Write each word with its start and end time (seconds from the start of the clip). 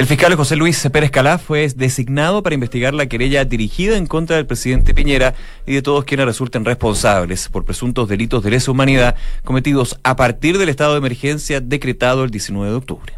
El 0.00 0.06
fiscal 0.06 0.34
José 0.34 0.56
Luis 0.56 0.88
Pérez 0.90 1.10
Calá 1.10 1.36
fue 1.36 1.68
designado 1.76 2.42
para 2.42 2.54
investigar 2.54 2.94
la 2.94 3.04
querella 3.04 3.44
dirigida 3.44 3.98
en 3.98 4.06
contra 4.06 4.36
del 4.36 4.46
presidente 4.46 4.94
Piñera 4.94 5.34
y 5.66 5.74
de 5.74 5.82
todos 5.82 6.06
quienes 6.06 6.24
resulten 6.24 6.64
responsables 6.64 7.50
por 7.50 7.66
presuntos 7.66 8.08
delitos 8.08 8.42
de 8.42 8.52
lesa 8.52 8.70
humanidad 8.70 9.14
cometidos 9.44 10.00
a 10.02 10.16
partir 10.16 10.56
del 10.56 10.70
estado 10.70 10.92
de 10.92 11.00
emergencia 11.00 11.60
decretado 11.60 12.24
el 12.24 12.30
19 12.30 12.70
de 12.70 12.76
octubre. 12.78 13.12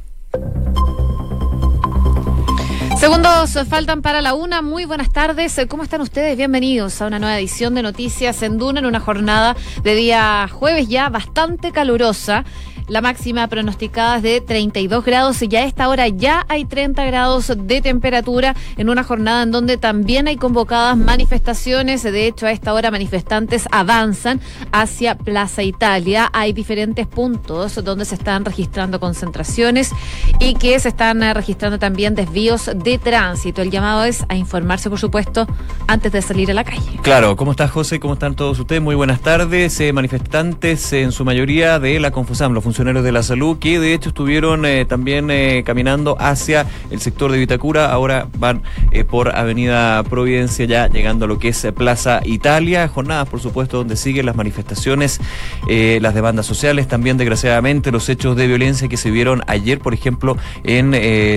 Segundos 2.99 3.57
faltan 3.69 4.03
para 4.03 4.21
la 4.21 4.35
una. 4.35 4.61
Muy 4.61 4.85
buenas 4.85 5.13
tardes. 5.13 5.61
¿Cómo 5.69 5.85
están 5.85 6.01
ustedes? 6.01 6.37
Bienvenidos 6.37 7.01
a 7.01 7.07
una 7.07 7.21
nueva 7.21 7.39
edición 7.39 7.75
de 7.75 7.83
Noticias 7.83 8.43
en 8.43 8.59
Duna 8.59 8.81
en 8.81 8.87
una 8.87 8.99
jornada 8.99 9.57
de 9.85 9.95
día 9.95 10.49
jueves 10.51 10.89
ya 10.89 11.09
bastante 11.11 11.71
calurosa. 11.71 12.45
La 12.89 13.01
máxima 13.01 13.47
pronosticada 13.47 14.17
es 14.17 14.23
de 14.23 14.41
32 14.41 15.05
grados 15.05 15.43
y 15.43 15.49
ya 15.49 15.61
a 15.61 15.65
esta 15.65 15.89
hora 15.89 16.09
ya 16.09 16.45
hay 16.49 16.65
30 16.65 17.05
grados 17.05 17.53
de 17.57 17.81
temperatura 17.81 18.55
en 18.77 18.89
una 18.89 19.05
jornada 19.05 19.43
en 19.45 19.51
donde 19.51 19.77
también 19.77 20.29
hay 20.29 20.37
convocadas 20.37 20.97
manifestaciones. 20.97 22.03
De 22.03 22.27
hecho, 22.27 22.47
a 22.47 22.53
esta 22.53 22.75
hora 22.75 22.91
manifestantes 22.91 23.67
avanzan 23.71 24.41
hacia 24.73 25.17
Plaza 25.17 25.63
Italia. 25.63 26.29
Hay 26.33 26.53
diferentes 26.53 27.07
puntos 27.07 27.83
donde 27.85 28.05
se 28.05 28.17
están 28.17 28.45
registrando 28.45 29.01
concentraciones 29.01 29.91
y 30.39 30.55
que 30.55 30.79
se 30.81 30.89
están 30.89 31.23
eh, 31.23 31.35
registrando 31.35 31.79
también 31.79 32.15
desvíos 32.15 32.71
de 32.75 32.99
tránsito. 32.99 33.63
El 33.63 33.71
llamado 33.71 34.05
es 34.05 34.25
a 34.29 34.37
informarse, 34.37 34.91
por 34.91 34.99
supuesto, 34.99 35.47
antes 35.87 36.13
de 36.13 36.23
salir 36.23 36.51
a 36.51 36.55
la 36.55 36.65
calle. 36.65 36.99
Claro, 37.03 37.37
¿cómo 37.37 37.53
está 37.53 37.69
José? 37.69 38.01
¿Cómo 38.01 38.15
están 38.15 38.35
todos 38.35 38.59
ustedes? 38.59 38.83
Muy 38.83 38.95
buenas 38.95 39.21
tardes. 39.21 39.79
Eh, 39.81 39.93
manifestantes 39.93 40.93
en 40.93 41.13
su 41.13 41.25
mayoría 41.25 41.79
de 41.79 42.01
la 42.01 42.11
Confusam, 42.11 42.53
los 42.53 42.65
funcionarios 42.73 43.05
de 43.05 43.13
la 43.13 43.23
salud, 43.23 43.59
que 43.59 43.79
de 43.79 43.93
hecho 43.93 44.09
estuvieron 44.09 44.65
eh, 44.65 44.87
también 44.87 45.31
eh, 45.31 45.63
caminando 45.63 46.17
hacia 46.19 46.65
el 46.91 47.03
sector 47.03 47.31
de 47.31 47.37
Vitacura, 47.37 47.93
ahora 47.93 48.29
van 48.39 48.63
eh, 48.93 49.05
por 49.05 49.37
Avenida 49.37 50.03
Providencia, 50.05 50.65
ya 50.65 50.89
llegando 50.89 51.27
a 51.27 51.29
lo 51.29 51.39
que 51.39 51.49
es 51.49 51.67
Plaza 51.77 52.23
Italia, 52.25 52.89
jornadas 52.89 53.29
por 53.29 53.41
supuesto 53.41 53.77
donde 53.77 53.97
siguen 53.97 54.25
las 54.25 54.37
manifestaciones, 54.37 55.21
las 55.69 56.15
demandas 56.15 56.47
sociales, 56.47 56.89
también 56.89 57.19
desgraciadamente 57.19 57.93
los 57.93 58.09
hechos 58.09 58.37
de 58.37 58.47
violencia 58.47 58.89
que 58.89 58.97
se 58.97 59.11
vieron 59.11 59.43
ayer, 59.49 59.79
por 59.79 59.93
ejemplo, 59.93 60.39
en 60.65 60.93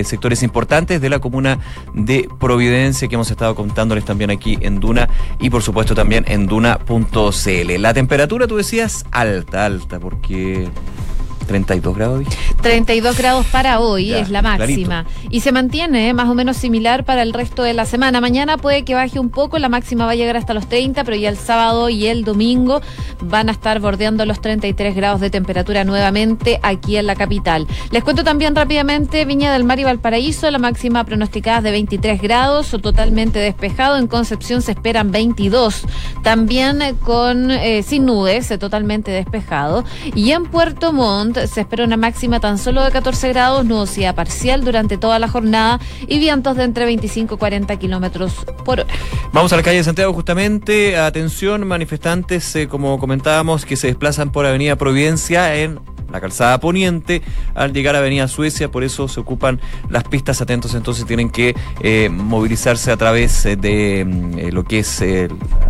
sectores 0.06 0.42
importantes 0.42 1.02
de 1.02 1.10
la 1.10 1.18
comuna 1.18 1.58
de 1.92 2.28
Providencia, 2.40 3.08
que 3.08 3.14
hemos 3.14 3.30
estado 3.30 3.54
contándoles 3.54 4.06
también 4.06 4.30
aquí 4.30 4.56
en 4.62 4.80
Duna 4.80 5.10
y 5.38 5.50
por 5.50 5.62
supuesto 5.62 5.94
también 5.94 6.24
en 6.28 6.46
duna.cl. 6.46 7.82
La 7.82 7.92
temperatura, 7.92 8.46
tú 8.46 8.56
decías, 8.56 9.04
alta, 9.10 9.66
alta, 9.66 10.00
porque 10.00 10.68
32 11.46 11.96
grados. 11.96 12.24
32 12.62 13.16
grados 13.16 13.46
para 13.46 13.80
hoy 13.80 14.12
es 14.12 14.30
la 14.30 14.42
máxima. 14.42 15.06
Y 15.30 15.40
se 15.40 15.52
mantiene 15.52 16.08
eh, 16.08 16.14
más 16.14 16.28
o 16.28 16.34
menos 16.34 16.56
similar 16.56 17.04
para 17.04 17.22
el 17.22 17.32
resto 17.32 17.62
de 17.62 17.72
la 17.72 17.86
semana. 17.86 18.20
Mañana 18.20 18.56
puede 18.56 18.84
que 18.84 18.94
baje 18.94 19.18
un 19.18 19.30
poco, 19.30 19.58
la 19.58 19.68
máxima 19.68 20.04
va 20.04 20.12
a 20.12 20.14
llegar 20.14 20.36
hasta 20.36 20.54
los 20.54 20.68
30, 20.68 21.04
pero 21.04 21.16
ya 21.16 21.28
el 21.28 21.36
sábado 21.36 21.88
y 21.88 22.06
el 22.06 22.24
domingo 22.24 22.80
van 23.20 23.48
a 23.48 23.52
estar 23.52 23.80
bordeando 23.80 24.26
los 24.26 24.40
33 24.40 24.94
grados 24.94 25.20
de 25.20 25.30
temperatura 25.30 25.84
nuevamente 25.84 26.60
aquí 26.62 26.96
en 26.96 27.06
la 27.06 27.14
capital. 27.14 27.66
Les 27.90 28.02
cuento 28.02 28.24
también 28.24 28.54
rápidamente 28.54 29.24
Viña 29.24 29.52
del 29.52 29.64
Mar 29.64 29.78
y 29.78 29.84
Valparaíso, 29.84 30.50
la 30.50 30.58
máxima 30.58 31.04
pronosticada 31.04 31.58
es 31.58 31.64
de 31.64 31.70
23 31.70 32.20
grados 32.20 32.74
o 32.74 32.78
totalmente 32.78 33.38
despejado. 33.38 33.96
En 33.96 34.06
Concepción 34.06 34.62
se 34.62 34.72
esperan 34.72 35.10
22. 35.10 35.82
También 36.22 36.82
eh, 36.82 36.94
con 37.02 37.50
eh, 37.50 37.82
sin 37.82 38.06
nubes, 38.06 38.52
totalmente 38.58 39.10
despejado. 39.10 39.84
Y 40.14 40.32
en 40.32 40.44
Puerto 40.46 40.92
Montt 40.92 41.35
se 41.46 41.60
espera 41.60 41.84
una 41.84 41.96
máxima 41.96 42.40
tan 42.40 42.58
solo 42.58 42.84
de 42.84 42.90
14 42.90 43.28
grados, 43.28 43.64
nubosidad 43.64 44.14
parcial 44.14 44.64
durante 44.64 44.98
toda 44.98 45.18
la 45.18 45.28
jornada 45.28 45.80
y 46.06 46.18
vientos 46.18 46.56
de 46.56 46.64
entre 46.64 46.84
25 46.84 47.34
y 47.34 47.38
40 47.38 47.76
kilómetros 47.78 48.32
por 48.64 48.80
hora. 48.80 48.92
Vamos 49.32 49.52
a 49.52 49.56
la 49.56 49.62
calle 49.62 49.78
de 49.78 49.84
Santiago 49.84 50.12
justamente. 50.12 50.96
Atención, 50.96 51.66
manifestantes, 51.66 52.56
eh, 52.56 52.68
como 52.68 52.98
comentábamos, 52.98 53.64
que 53.64 53.76
se 53.76 53.88
desplazan 53.88 54.32
por 54.32 54.46
Avenida 54.46 54.76
Providencia 54.76 55.54
en 55.56 55.80
la 56.10 56.20
calzada 56.20 56.58
poniente 56.60 57.22
al 57.54 57.72
llegar 57.72 57.94
a 57.94 57.98
Avenida 57.98 58.28
Suecia, 58.28 58.70
por 58.70 58.84
eso 58.84 59.08
se 59.08 59.20
ocupan 59.20 59.60
las 59.88 60.04
pistas. 60.04 60.40
Atentos, 60.40 60.74
entonces 60.74 61.06
tienen 61.06 61.30
que 61.30 61.54
eh, 61.80 62.08
movilizarse 62.10 62.90
a 62.90 62.96
través 62.96 63.44
eh, 63.46 63.56
de 63.56 64.04
mm, 64.04 64.54
lo 64.54 64.64
que 64.64 64.80
es 64.80 65.02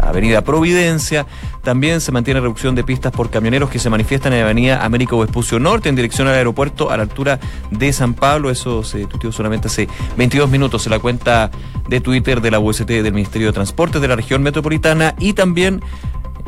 Avenida 0.00 0.42
Providencia, 0.42 1.26
también 1.66 2.00
se 2.00 2.12
mantiene 2.12 2.38
reducción 2.38 2.76
de 2.76 2.84
pistas 2.84 3.10
por 3.10 3.28
camioneros 3.28 3.70
que 3.70 3.80
se 3.80 3.90
manifiestan 3.90 4.32
en 4.32 4.44
Avenida 4.44 4.84
Américo 4.84 5.18
Vespucio 5.18 5.58
Norte 5.58 5.88
en 5.88 5.96
dirección 5.96 6.28
al 6.28 6.34
aeropuerto 6.34 6.92
a 6.92 6.96
la 6.96 7.02
altura 7.02 7.40
de 7.72 7.92
San 7.92 8.14
Pablo. 8.14 8.50
Eso 8.50 8.84
se 8.84 9.06
tuiteó 9.06 9.32
solamente 9.32 9.66
hace 9.66 9.88
22 10.16 10.48
minutos 10.48 10.86
en 10.86 10.92
la 10.92 11.00
cuenta 11.00 11.50
de 11.88 12.00
Twitter 12.00 12.40
de 12.40 12.52
la 12.52 12.60
UST 12.60 12.86
del 12.86 13.12
Ministerio 13.12 13.48
de 13.48 13.52
Transportes 13.52 14.00
de 14.00 14.06
la 14.06 14.14
región 14.14 14.44
metropolitana. 14.44 15.16
Y 15.18 15.32
también 15.32 15.82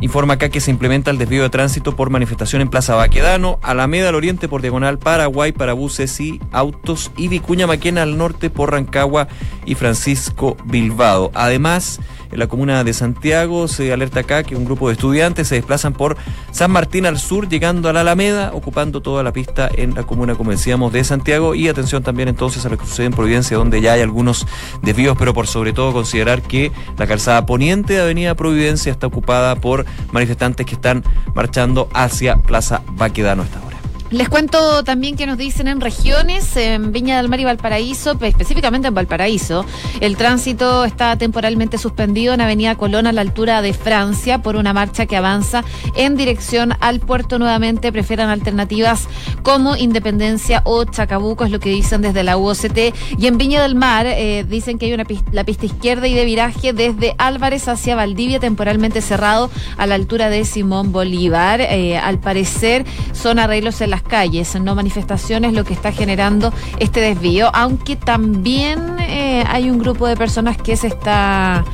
Informa 0.00 0.34
acá 0.34 0.48
que 0.48 0.60
se 0.60 0.70
implementa 0.70 1.10
el 1.10 1.18
desvío 1.18 1.42
de 1.42 1.50
tránsito 1.50 1.96
por 1.96 2.10
manifestación 2.10 2.62
en 2.62 2.68
Plaza 2.68 2.94
Baquedano, 2.94 3.58
Alameda 3.62 4.10
al 4.10 4.14
oriente 4.14 4.46
por 4.46 4.62
Diagonal 4.62 4.98
Paraguay 4.98 5.50
para 5.50 5.72
buses 5.72 6.20
y 6.20 6.40
autos 6.52 7.10
y 7.16 7.26
Vicuña 7.26 7.66
Maquena 7.66 8.02
al 8.02 8.16
norte 8.16 8.48
por 8.48 8.70
Rancagua 8.70 9.26
y 9.66 9.74
Francisco 9.74 10.56
Bilbao. 10.64 11.32
Además, 11.34 12.00
en 12.30 12.38
la 12.38 12.46
comuna 12.46 12.84
de 12.84 12.92
Santiago 12.92 13.68
se 13.68 13.92
alerta 13.92 14.20
acá 14.20 14.42
que 14.42 14.56
un 14.56 14.64
grupo 14.64 14.88
de 14.88 14.94
estudiantes 14.94 15.48
se 15.48 15.56
desplazan 15.56 15.92
por 15.92 16.16
San 16.50 16.70
Martín 16.70 17.06
al 17.06 17.18
sur, 17.18 17.48
llegando 17.48 17.88
a 17.88 17.92
la 17.92 18.00
Alameda, 18.00 18.52
ocupando 18.52 19.00
toda 19.00 19.22
la 19.22 19.32
pista 19.32 19.68
en 19.72 19.94
la 19.94 20.02
comuna, 20.02 20.34
como 20.34 20.50
decíamos, 20.50 20.92
de 20.92 21.04
Santiago. 21.04 21.54
Y 21.54 21.68
atención 21.68 22.02
también 22.02 22.28
entonces 22.28 22.64
a 22.66 22.68
lo 22.68 22.78
que 22.78 22.86
sucede 22.86 23.06
en 23.06 23.12
Providencia, 23.12 23.56
donde 23.56 23.80
ya 23.80 23.92
hay 23.94 24.02
algunos 24.02 24.46
desvíos, 24.82 25.16
pero 25.18 25.34
por 25.34 25.46
sobre 25.46 25.72
todo 25.72 25.92
considerar 25.92 26.42
que 26.42 26.72
la 26.96 27.06
calzada 27.06 27.46
poniente 27.46 27.94
de 27.94 28.02
Avenida 28.02 28.34
Providencia 28.34 28.92
está 28.92 29.06
ocupada 29.06 29.56
por 29.56 29.86
manifestantes 30.12 30.66
que 30.66 30.74
están 30.74 31.04
marchando 31.34 31.88
hacia 31.92 32.36
Plaza 32.36 32.82
Baquedano 32.92 33.42
esta. 33.42 33.67
Les 34.10 34.26
cuento 34.30 34.84
también 34.84 35.16
que 35.16 35.26
nos 35.26 35.36
dicen 35.36 35.68
en 35.68 35.82
regiones, 35.82 36.56
en 36.56 36.92
Viña 36.92 37.18
del 37.18 37.28
Mar 37.28 37.40
y 37.40 37.44
Valparaíso, 37.44 38.16
específicamente 38.22 38.88
en 38.88 38.94
Valparaíso, 38.94 39.66
el 40.00 40.16
tránsito 40.16 40.86
está 40.86 41.18
temporalmente 41.18 41.76
suspendido 41.76 42.32
en 42.32 42.40
Avenida 42.40 42.74
Colón 42.76 43.06
a 43.06 43.12
la 43.12 43.20
altura 43.20 43.60
de 43.60 43.74
Francia 43.74 44.38
por 44.38 44.56
una 44.56 44.72
marcha 44.72 45.04
que 45.04 45.18
avanza 45.18 45.62
en 45.94 46.16
dirección 46.16 46.72
al 46.80 47.00
puerto 47.00 47.38
nuevamente. 47.38 47.92
Prefieran 47.92 48.30
alternativas 48.30 49.08
como 49.42 49.76
Independencia 49.76 50.62
o 50.64 50.86
Chacabuco, 50.86 51.44
es 51.44 51.50
lo 51.50 51.60
que 51.60 51.68
dicen 51.68 52.00
desde 52.00 52.22
la 52.22 52.38
UOCT. 52.38 52.94
Y 53.18 53.26
en 53.26 53.36
Viña 53.36 53.60
del 53.60 53.74
Mar 53.74 54.06
eh, 54.06 54.42
dicen 54.48 54.78
que 54.78 54.86
hay 54.86 54.94
una 54.94 55.04
la 55.32 55.44
pista 55.44 55.66
izquierda 55.66 56.08
y 56.08 56.14
de 56.14 56.24
viraje 56.24 56.72
desde 56.72 57.14
Álvarez 57.18 57.68
hacia 57.68 57.94
Valdivia 57.94 58.40
temporalmente 58.40 59.02
cerrado 59.02 59.50
a 59.76 59.86
la 59.86 59.96
altura 59.96 60.30
de 60.30 60.46
Simón 60.46 60.92
Bolívar. 60.92 61.60
Eh, 61.60 61.98
al 61.98 62.18
parecer 62.18 62.86
son 63.12 63.38
arreglos 63.38 63.82
en 63.82 63.90
la 63.90 63.97
calles, 64.02 64.54
no 64.60 64.74
manifestaciones, 64.74 65.52
lo 65.52 65.64
que 65.64 65.74
está 65.74 65.92
generando 65.92 66.52
este 66.78 67.00
desvío, 67.00 67.50
aunque 67.54 67.96
también 67.96 68.96
eh, 69.00 69.44
hay 69.46 69.70
un 69.70 69.78
grupo 69.78 70.06
de 70.06 70.16
personas 70.16 70.56
que 70.56 70.76
se 70.76 70.88
está 70.88 71.64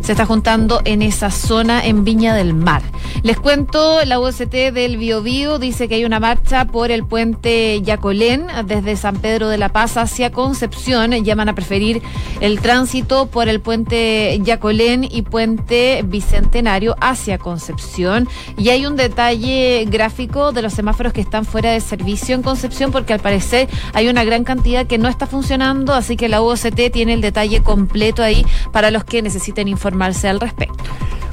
se 0.00 0.12
está 0.12 0.26
juntando 0.26 0.80
en 0.84 1.02
esa 1.02 1.30
zona 1.30 1.84
en 1.84 2.04
Viña 2.04 2.34
del 2.34 2.54
Mar. 2.54 2.82
Les 3.22 3.38
cuento, 3.38 4.04
la 4.04 4.18
UST 4.18 4.50
del 4.72 4.96
Biobío 4.96 5.58
dice 5.58 5.86
que 5.86 5.96
hay 5.96 6.04
una 6.04 6.18
marcha 6.18 6.64
por 6.64 6.90
el 6.90 7.04
puente 7.04 7.80
Yacolén 7.82 8.46
desde 8.66 8.96
San 8.96 9.16
Pedro 9.16 9.48
de 9.48 9.58
la 9.58 9.68
Paz 9.68 9.96
hacia 9.96 10.30
Concepción. 10.30 11.12
Llaman 11.12 11.48
a 11.48 11.54
preferir 11.54 12.02
el 12.40 12.60
tránsito 12.60 13.26
por 13.26 13.48
el 13.48 13.60
puente 13.60 14.40
Yacolén 14.42 15.06
y 15.08 15.22
puente 15.22 16.02
Bicentenario 16.04 16.96
hacia 17.00 17.38
Concepción. 17.38 18.28
Y 18.56 18.70
hay 18.70 18.86
un 18.86 18.96
detalle 18.96 19.86
gráfico 19.88 20.52
de 20.52 20.62
los 20.62 20.72
semáforos 20.72 21.12
que 21.12 21.20
están 21.20 21.44
fuera 21.44 21.70
de 21.70 21.80
servicio 21.80 22.34
en 22.34 22.42
Concepción 22.42 22.90
porque 22.90 23.12
al 23.12 23.20
parecer 23.20 23.68
hay 23.92 24.08
una 24.08 24.24
gran 24.24 24.42
cantidad 24.42 24.86
que 24.86 24.98
no 24.98 25.08
está 25.08 25.26
funcionando, 25.26 25.92
así 25.92 26.16
que 26.16 26.28
la 26.28 26.42
UST 26.42 26.90
tiene 26.92 27.12
el 27.12 27.20
detalle 27.20 27.62
completo 27.62 28.22
ahí 28.22 28.44
para 28.72 28.90
los 28.90 29.04
que 29.04 29.22
necesiten 29.22 29.68
información 29.68 29.81
al 29.86 30.40
respecto. 30.40 30.84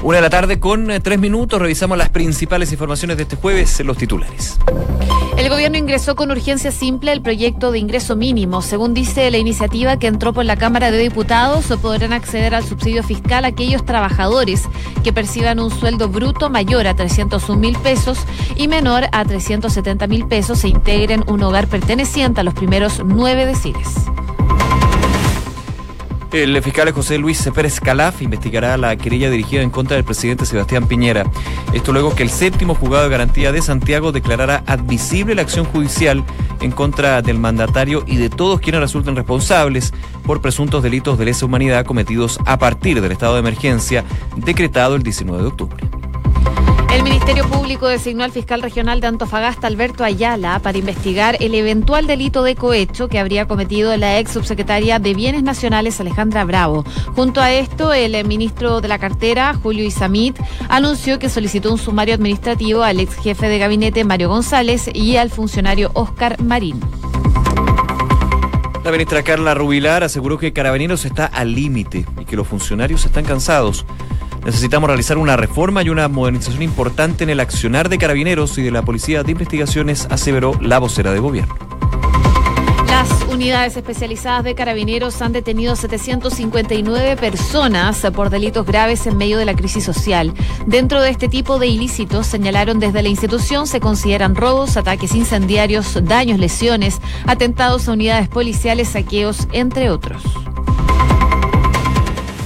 Una 0.01 0.17
de 0.17 0.21
la 0.21 0.29
tarde 0.29 0.59
con 0.59 0.89
eh, 0.91 1.01
tres 1.01 1.19
minutos 1.19 1.61
revisamos 1.61 1.97
las 1.97 2.09
principales 2.09 2.71
informaciones 2.71 3.17
de 3.17 3.23
este 3.23 3.35
jueves 3.35 3.81
en 3.81 3.87
los 3.87 3.97
titulares. 3.97 4.57
El 5.37 5.49
gobierno 5.49 5.77
ingresó 5.77 6.15
con 6.15 6.31
urgencia 6.31 6.71
simple 6.71 7.11
el 7.11 7.21
proyecto 7.21 7.71
de 7.71 7.79
ingreso 7.79 8.15
mínimo. 8.15 8.61
Según 8.61 8.93
dice 8.93 9.29
la 9.29 9.37
iniciativa 9.37 9.99
que 9.99 10.07
entró 10.07 10.33
por 10.33 10.45
la 10.45 10.55
Cámara 10.55 10.89
de 10.91 10.97
Diputados, 10.99 11.65
podrán 11.81 12.13
acceder 12.13 12.55
al 12.55 12.65
subsidio 12.65 13.03
fiscal 13.03 13.43
aquellos 13.43 13.85
trabajadores 13.85 14.63
que 15.03 15.11
perciban 15.11 15.59
un 15.59 15.69
sueldo 15.69 16.07
bruto 16.07 16.49
mayor 16.49 16.87
a 16.87 16.95
301 16.95 17.59
mil 17.59 17.77
pesos 17.79 18.19
y 18.55 18.69
menor 18.69 19.05
a 19.11 19.25
370 19.25 20.07
mil 20.07 20.27
pesos 20.27 20.63
e 20.63 20.69
integren 20.69 21.23
un 21.27 21.43
hogar 21.43 21.67
perteneciente 21.67 22.39
a 22.41 22.43
los 22.43 22.53
primeros 22.53 23.01
nueve 23.05 23.45
deciles. 23.45 23.95
El 26.31 26.61
fiscal 26.61 26.91
José 26.91 27.17
Luis 27.17 27.49
Pérez 27.55 27.79
Calaf 27.79 28.21
investigará 28.21 28.77
la 28.77 28.95
querella 28.95 29.31
dirigida 29.31 29.63
en 29.63 29.71
contra 29.71 29.95
del 29.95 30.05
presidente 30.05 30.45
Sebastián 30.45 30.87
Piñera. 30.87 31.25
Esto 31.73 31.91
luego 31.91 32.13
que 32.13 32.21
el 32.21 32.29
séptimo 32.29 32.75
juzgado 32.75 33.05
de 33.05 33.09
garantía 33.09 33.51
de 33.51 33.63
Santiago 33.63 34.11
declarara 34.11 34.63
admisible 34.67 35.33
la 35.33 35.41
acción 35.41 35.65
judicial 35.65 36.23
en 36.61 36.71
contra 36.71 37.23
del 37.23 37.39
mandatario 37.39 38.03
y 38.05 38.17
de 38.17 38.29
todos 38.29 38.59
quienes 38.59 38.81
resulten 38.81 39.15
responsables 39.15 39.91
por 40.23 40.39
presuntos 40.39 40.83
delitos 40.83 41.17
de 41.17 41.25
lesa 41.25 41.47
humanidad 41.47 41.85
cometidos 41.85 42.39
a 42.45 42.59
partir 42.59 43.01
del 43.01 43.11
estado 43.11 43.33
de 43.33 43.39
emergencia 43.39 44.03
decretado 44.35 44.95
el 44.95 45.01
19 45.01 45.41
de 45.41 45.47
octubre. 45.47 45.98
El 46.91 47.03
Ministerio 47.03 47.47
Público 47.47 47.87
designó 47.87 48.23
al 48.23 48.31
fiscal 48.31 48.63
regional 48.63 48.99
de 48.99 49.05
Antofagasta, 49.05 49.67
Alberto 49.67 50.03
Ayala, 50.03 50.57
para 50.57 50.79
investigar 50.79 51.37
el 51.39 51.53
eventual 51.53 52.07
delito 52.07 52.41
de 52.41 52.55
cohecho 52.55 53.07
que 53.07 53.19
habría 53.19 53.47
cometido 53.47 53.95
la 53.95 54.17
ex 54.17 54.31
subsecretaria 54.31 54.97
de 54.97 55.13
Bienes 55.13 55.43
Nacionales, 55.43 55.99
Alejandra 55.99 56.45
Bravo. 56.45 56.83
Junto 57.15 57.41
a 57.41 57.51
esto, 57.51 57.93
el 57.93 58.25
ministro 58.25 58.81
de 58.81 58.87
la 58.87 58.97
cartera, 58.97 59.53
Julio 59.53 59.85
Isamit, 59.85 60.35
anunció 60.67 61.19
que 61.19 61.29
solicitó 61.29 61.71
un 61.71 61.77
sumario 61.77 62.15
administrativo 62.15 62.81
al 62.81 62.99
ex 62.99 63.15
jefe 63.17 63.47
de 63.47 63.59
gabinete, 63.59 64.03
Mario 64.03 64.29
González, 64.29 64.89
y 64.91 65.17
al 65.17 65.29
funcionario 65.29 65.91
Oscar 65.93 66.41
Marín. 66.41 66.79
La 68.83 68.91
ministra 68.91 69.21
Carla 69.21 69.53
Rubilar 69.53 70.03
aseguró 70.03 70.39
que 70.39 70.53
Carabineros 70.53 71.05
está 71.05 71.27
al 71.27 71.53
límite 71.53 72.07
y 72.19 72.25
que 72.25 72.35
los 72.35 72.47
funcionarios 72.47 73.05
están 73.05 73.25
cansados. 73.25 73.85
Necesitamos 74.45 74.87
realizar 74.87 75.17
una 75.17 75.37
reforma 75.37 75.83
y 75.83 75.89
una 75.89 76.07
modernización 76.07 76.61
importante 76.61 77.23
en 77.23 77.29
el 77.29 77.39
accionar 77.39 77.89
de 77.89 77.97
carabineros 77.97 78.57
y 78.57 78.63
de 78.63 78.71
la 78.71 78.81
Policía 78.83 79.23
de 79.23 79.31
Investigaciones, 79.31 80.07
aseveró 80.09 80.53
la 80.61 80.79
vocera 80.79 81.11
de 81.11 81.19
gobierno. 81.19 81.55
Las 82.87 83.09
unidades 83.31 83.77
especializadas 83.77 84.43
de 84.43 84.55
carabineros 84.55 85.21
han 85.21 85.31
detenido 85.31 85.75
759 85.75 87.15
personas 87.17 88.01
por 88.13 88.29
delitos 88.29 88.65
graves 88.65 89.05
en 89.05 89.15
medio 89.15 89.37
de 89.37 89.45
la 89.45 89.55
crisis 89.55 89.83
social. 89.83 90.33
Dentro 90.65 91.01
de 91.01 91.11
este 91.11 91.29
tipo 91.29 91.59
de 91.59 91.67
ilícitos, 91.67 92.25
señalaron 92.25 92.79
desde 92.79 93.03
la 93.03 93.09
institución, 93.09 93.67
se 93.67 93.79
consideran 93.79 94.35
robos, 94.35 94.75
ataques 94.75 95.13
incendiarios, 95.13 95.99
daños, 96.03 96.39
lesiones, 96.39 96.99
atentados 97.25 97.87
a 97.87 97.93
unidades 97.93 98.27
policiales, 98.27 98.89
saqueos, 98.89 99.47
entre 99.51 99.91
otros. 99.91 100.23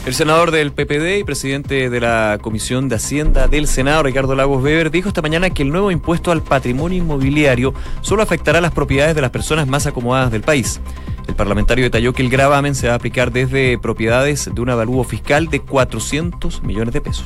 El 0.05 0.13
senador 0.13 0.51
del 0.51 0.73
PPD 0.73 1.19
y 1.19 1.23
presidente 1.23 1.89
de 1.89 1.99
la 2.01 2.37
Comisión 2.41 2.89
de 2.89 2.95
Hacienda 2.95 3.47
del 3.47 3.67
Senado, 3.67 4.03
Ricardo 4.03 4.35
Lagos 4.35 4.61
Weber, 4.61 4.91
dijo 4.91 5.07
esta 5.07 5.21
mañana 5.21 5.49
que 5.49 5.63
el 5.63 5.69
nuevo 5.69 5.91
impuesto 5.91 6.33
al 6.33 6.43
patrimonio 6.43 6.97
inmobiliario 6.97 7.73
solo 8.01 8.21
afectará 8.21 8.59
las 8.59 8.73
propiedades 8.73 9.15
de 9.15 9.21
las 9.21 9.31
personas 9.31 9.65
más 9.65 9.87
acomodadas 9.87 10.29
del 10.29 10.41
país. 10.41 10.81
El 11.25 11.35
parlamentario 11.35 11.85
detalló 11.85 12.11
que 12.11 12.21
el 12.21 12.29
gravamen 12.29 12.75
se 12.75 12.87
va 12.87 12.93
a 12.93 12.97
aplicar 12.97 13.31
desde 13.31 13.77
propiedades 13.77 14.49
de 14.53 14.61
un 14.61 14.71
avalúo 14.71 15.05
fiscal 15.05 15.47
de 15.47 15.61
400 15.61 16.63
millones 16.63 16.93
de 16.93 16.99
pesos. 16.99 17.25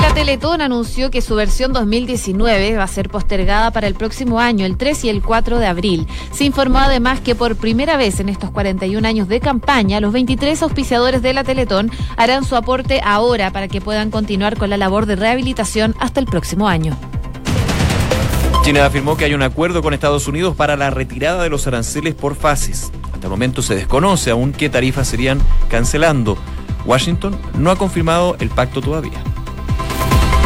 La 0.00 0.12
Teletón 0.12 0.60
anunció 0.60 1.10
que 1.10 1.22
su 1.22 1.34
versión 1.34 1.72
2019 1.72 2.76
va 2.76 2.84
a 2.84 2.88
ser 2.88 3.08
postergada 3.08 3.70
para 3.70 3.86
el 3.86 3.94
próximo 3.94 4.40
año, 4.40 4.66
el 4.66 4.76
3 4.76 5.04
y 5.04 5.08
el 5.08 5.22
4 5.22 5.58
de 5.58 5.66
abril. 5.66 6.06
Se 6.32 6.44
informó 6.44 6.78
además 6.78 7.20
que 7.20 7.34
por 7.34 7.56
primera 7.56 7.96
vez 7.96 8.20
en 8.20 8.28
estos 8.28 8.50
41 8.50 9.06
años 9.06 9.28
de 9.28 9.40
campaña, 9.40 10.00
los 10.00 10.12
23 10.12 10.62
auspiciadores 10.62 11.22
de 11.22 11.32
la 11.32 11.44
Teletón 11.44 11.90
harán 12.16 12.44
su 12.44 12.56
aporte 12.56 13.00
ahora 13.04 13.50
para 13.52 13.68
que 13.68 13.80
puedan 13.80 14.10
continuar 14.10 14.56
con 14.56 14.70
la 14.70 14.76
labor 14.76 15.06
de 15.06 15.16
rehabilitación 15.16 15.94
hasta 15.98 16.20
el 16.20 16.26
próximo 16.26 16.68
año. 16.68 16.96
China 18.62 18.84
afirmó 18.84 19.16
que 19.16 19.24
hay 19.24 19.34
un 19.34 19.42
acuerdo 19.42 19.82
con 19.82 19.94
Estados 19.94 20.26
Unidos 20.26 20.56
para 20.56 20.76
la 20.76 20.90
retirada 20.90 21.42
de 21.42 21.50
los 21.50 21.66
aranceles 21.66 22.14
por 22.14 22.34
fases. 22.34 22.90
Hasta 23.12 23.26
el 23.26 23.30
momento 23.30 23.62
se 23.62 23.76
desconoce 23.76 24.30
aún 24.30 24.52
qué 24.52 24.68
tarifas 24.68 25.06
serían 25.08 25.40
cancelando. 25.68 26.36
Washington 26.84 27.38
no 27.58 27.70
ha 27.70 27.76
confirmado 27.76 28.36
el 28.40 28.50
pacto 28.50 28.80
todavía. 28.80 29.22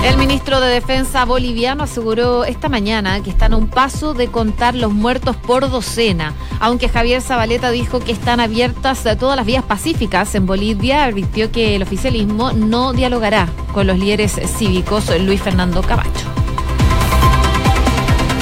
El 0.02 0.16
ministro 0.16 0.60
de 0.60 0.72
Defensa 0.72 1.26
boliviano 1.26 1.84
aseguró 1.84 2.44
esta 2.44 2.70
mañana 2.70 3.22
que 3.22 3.28
están 3.28 3.52
a 3.52 3.58
un 3.58 3.68
paso 3.68 4.14
de 4.14 4.28
contar 4.28 4.74
los 4.74 4.92
muertos 4.92 5.36
por 5.36 5.68
docena. 5.68 6.32
Aunque 6.58 6.88
Javier 6.88 7.20
Zabaleta 7.20 7.70
dijo 7.70 8.00
que 8.00 8.12
están 8.12 8.40
abiertas 8.40 9.04
todas 9.18 9.36
las 9.36 9.44
vías 9.44 9.62
pacíficas 9.62 10.34
en 10.34 10.46
Bolivia, 10.46 11.04
advirtió 11.04 11.52
que 11.52 11.76
el 11.76 11.82
oficialismo 11.82 12.52
no 12.52 12.94
dialogará 12.94 13.46
con 13.74 13.86
los 13.86 13.98
líderes 13.98 14.40
cívicos 14.56 15.10
Luis 15.20 15.42
Fernando 15.42 15.82
Camacho. 15.82 16.26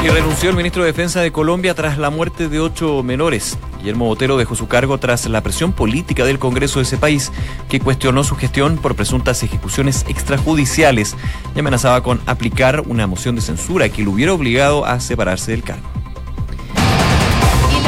Y 0.05 0.09
renunció 0.11 0.51
el 0.51 0.57
ministro 0.57 0.85
de 0.85 0.93
Defensa 0.93 1.21
de 1.23 1.33
Colombia 1.33 1.75
tras 1.75 1.99
la 1.99 2.09
muerte 2.09 2.49
de 2.49 2.61
ocho 2.61 3.03
menores. 3.03 3.59
Guillermo 3.79 4.07
Botero 4.07 4.37
dejó 4.37 4.55
su 4.55 4.69
cargo 4.69 4.99
tras 4.99 5.27
la 5.27 5.43
presión 5.43 5.73
política 5.73 6.25
del 6.25 6.39
Congreso 6.39 6.79
de 6.79 6.85
ese 6.85 6.97
país, 6.97 7.33
que 7.69 7.81
cuestionó 7.81 8.25
su 8.25 8.37
gestión 8.37 8.77
por 8.77 8.95
presuntas 8.95 9.43
ejecuciones 9.43 10.05
extrajudiciales 10.09 11.17
y 11.55 11.61
amenazaba 11.61 12.03
con 12.03 12.21
aplicar 12.27 12.83
una 12.87 13.07
moción 13.07 13.35
de 13.35 13.41
censura 13.41 13.89
que 13.89 14.03
lo 14.03 14.11
hubiera 14.11 14.33
obligado 14.33 14.85
a 14.85 15.01
separarse 15.01 15.53
del 15.53 15.63
cargo. 15.63 15.89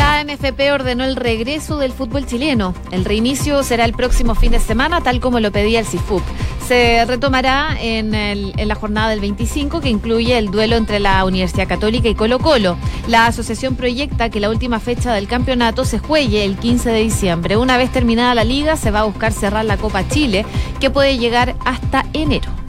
La 0.01 0.25
NFP 0.25 0.73
ordenó 0.73 1.05
el 1.05 1.17
regreso 1.17 1.79
del 1.79 1.93
fútbol 1.93 2.27
chileno. 2.27 2.75
El 2.91 3.05
reinicio 3.05 3.63
será 3.63 3.85
el 3.85 3.93
próximo 3.93 4.35
fin 4.35 4.53
de 4.53 4.59
semana, 4.59 5.03
tal 5.03 5.21
como 5.21 5.41
lo 5.41 5.53
pedía 5.53 5.79
el 5.81 5.87
CIFUP. 5.87 6.23
Se 6.71 7.05
retomará 7.05 7.77
en, 7.81 8.15
en, 8.15 8.69
la 8.69 8.77
jornada 8.77 9.09
del 9.09 9.19
25, 9.19 9.81
que 9.81 9.89
incluye 9.89 10.39
el 10.39 10.53
duelo 10.53 10.77
entre 10.77 11.01
la 11.01 11.25
Universidad 11.25 11.67
Católica 11.67 12.09
y 12.09 12.15
Colo 12.15 12.39
Colo. 12.39 12.79
La 13.09 13.27
asociación 13.27 13.75
proyecta 13.75 14.31
que 14.31 14.39
la 14.39 14.51
última 14.51 14.79
fecha 14.79 15.13
del 15.13 15.27
campeonato 15.27 15.85
se 15.85 15.99
juegue 15.99 16.45
el 16.45 16.57
15 16.57 16.91
de 16.91 17.01
diciembre. 17.01 17.57
Una 17.57 17.77
vez 17.77 17.91
terminada 17.91 18.37
la 18.37 18.45
liga, 18.45 18.77
se 18.77 18.93
va 18.93 19.01
a 19.01 19.05
buscar 19.05 19.33
cerrar 19.33 19.65
la 19.65 19.79
Copa 19.79 20.07
Chile, 20.07 20.47
que 20.79 20.91
puede 20.91 21.19
llegar 21.19 21.57
hasta 21.65 22.07
enero. 22.13 22.60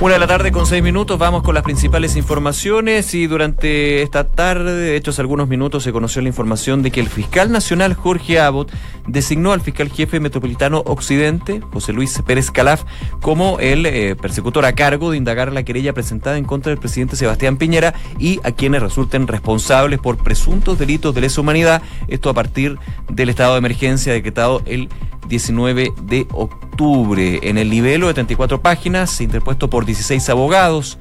Una 0.00 0.14
de 0.14 0.18
la 0.18 0.26
tarde 0.26 0.50
con 0.50 0.66
seis 0.66 0.82
minutos, 0.82 1.18
vamos 1.18 1.44
con 1.44 1.54
las 1.54 1.62
principales 1.62 2.16
informaciones. 2.16 3.14
Y 3.14 3.28
durante 3.28 4.02
esta 4.02 4.24
tarde, 4.24 4.74
de 4.74 4.96
hecho 4.96 5.12
hace 5.12 5.20
algunos 5.20 5.48
minutos, 5.48 5.84
se 5.84 5.92
conoció 5.92 6.20
la 6.20 6.28
información 6.28 6.82
de 6.82 6.90
que 6.90 7.00
el 7.00 7.08
fiscal 7.08 7.52
nacional 7.52 7.94
Jorge 7.94 8.40
Abbott 8.40 8.72
designó 9.06 9.52
al 9.52 9.60
fiscal 9.60 9.88
jefe 9.88 10.18
metropolitano 10.18 10.82
Occidente, 10.84 11.60
José 11.72 11.92
Luis 11.92 12.20
Pérez 12.26 12.50
Calaf, 12.50 12.82
como 13.20 13.60
el 13.60 13.86
eh, 13.86 14.16
persecutor 14.16 14.64
a 14.64 14.74
cargo 14.74 15.12
de 15.12 15.16
indagar 15.16 15.52
la 15.52 15.62
querella 15.62 15.92
presentada 15.92 16.38
en 16.38 16.44
contra 16.44 16.70
del 16.70 16.80
presidente 16.80 17.14
Sebastián 17.14 17.56
Piñera 17.56 17.94
y 18.18 18.40
a 18.42 18.50
quienes 18.50 18.82
resulten 18.82 19.28
responsables 19.28 20.00
por 20.00 20.18
presuntos 20.18 20.76
delitos 20.76 21.14
de 21.14 21.20
lesa 21.20 21.40
humanidad, 21.40 21.82
esto 22.08 22.30
a 22.30 22.34
partir 22.34 22.78
del 23.08 23.28
estado 23.28 23.52
de 23.52 23.58
emergencia 23.58 24.12
decretado 24.12 24.60
el 24.66 24.88
19 25.28 25.92
de 26.02 26.26
octubre. 26.32 27.40
En 27.42 27.58
el 27.58 27.70
libelo 27.70 28.08
de 28.08 28.14
34 28.14 28.60
páginas, 28.60 29.20
interpuesto 29.20 29.70
por 29.70 29.84
16 29.84 30.28
abogados, 30.30 30.98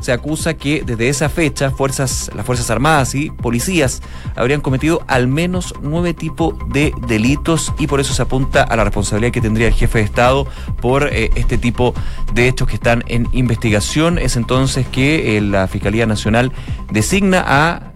se 0.00 0.12
acusa 0.12 0.54
que 0.54 0.82
desde 0.84 1.08
esa 1.08 1.28
fecha 1.28 1.70
fuerzas, 1.70 2.30
las 2.34 2.44
Fuerzas 2.44 2.70
Armadas 2.70 3.14
y 3.14 3.30
policías 3.30 4.02
habrían 4.34 4.60
cometido 4.60 5.02
al 5.06 5.26
menos 5.26 5.74
nueve 5.80 6.14
tipos 6.14 6.54
de 6.68 6.92
delitos 7.08 7.72
y 7.78 7.86
por 7.86 8.00
eso 8.00 8.12
se 8.12 8.22
apunta 8.22 8.62
a 8.62 8.76
la 8.76 8.84
responsabilidad 8.84 9.32
que 9.32 9.40
tendría 9.40 9.68
el 9.68 9.74
jefe 9.74 9.98
de 9.98 10.04
Estado 10.04 10.46
por 10.80 11.08
eh, 11.12 11.30
este 11.34 11.58
tipo 11.58 11.94
de 12.34 12.48
hechos 12.48 12.68
que 12.68 12.74
están 12.74 13.04
en 13.08 13.28
investigación. 13.32 14.18
Es 14.18 14.36
entonces 14.36 14.86
que 14.86 15.36
eh, 15.36 15.40
la 15.40 15.66
Fiscalía 15.66 16.06
Nacional 16.06 16.52
designa 16.90 17.42
a 17.46 17.92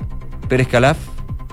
Pérez 0.49 0.69
Calaf, 0.69 0.99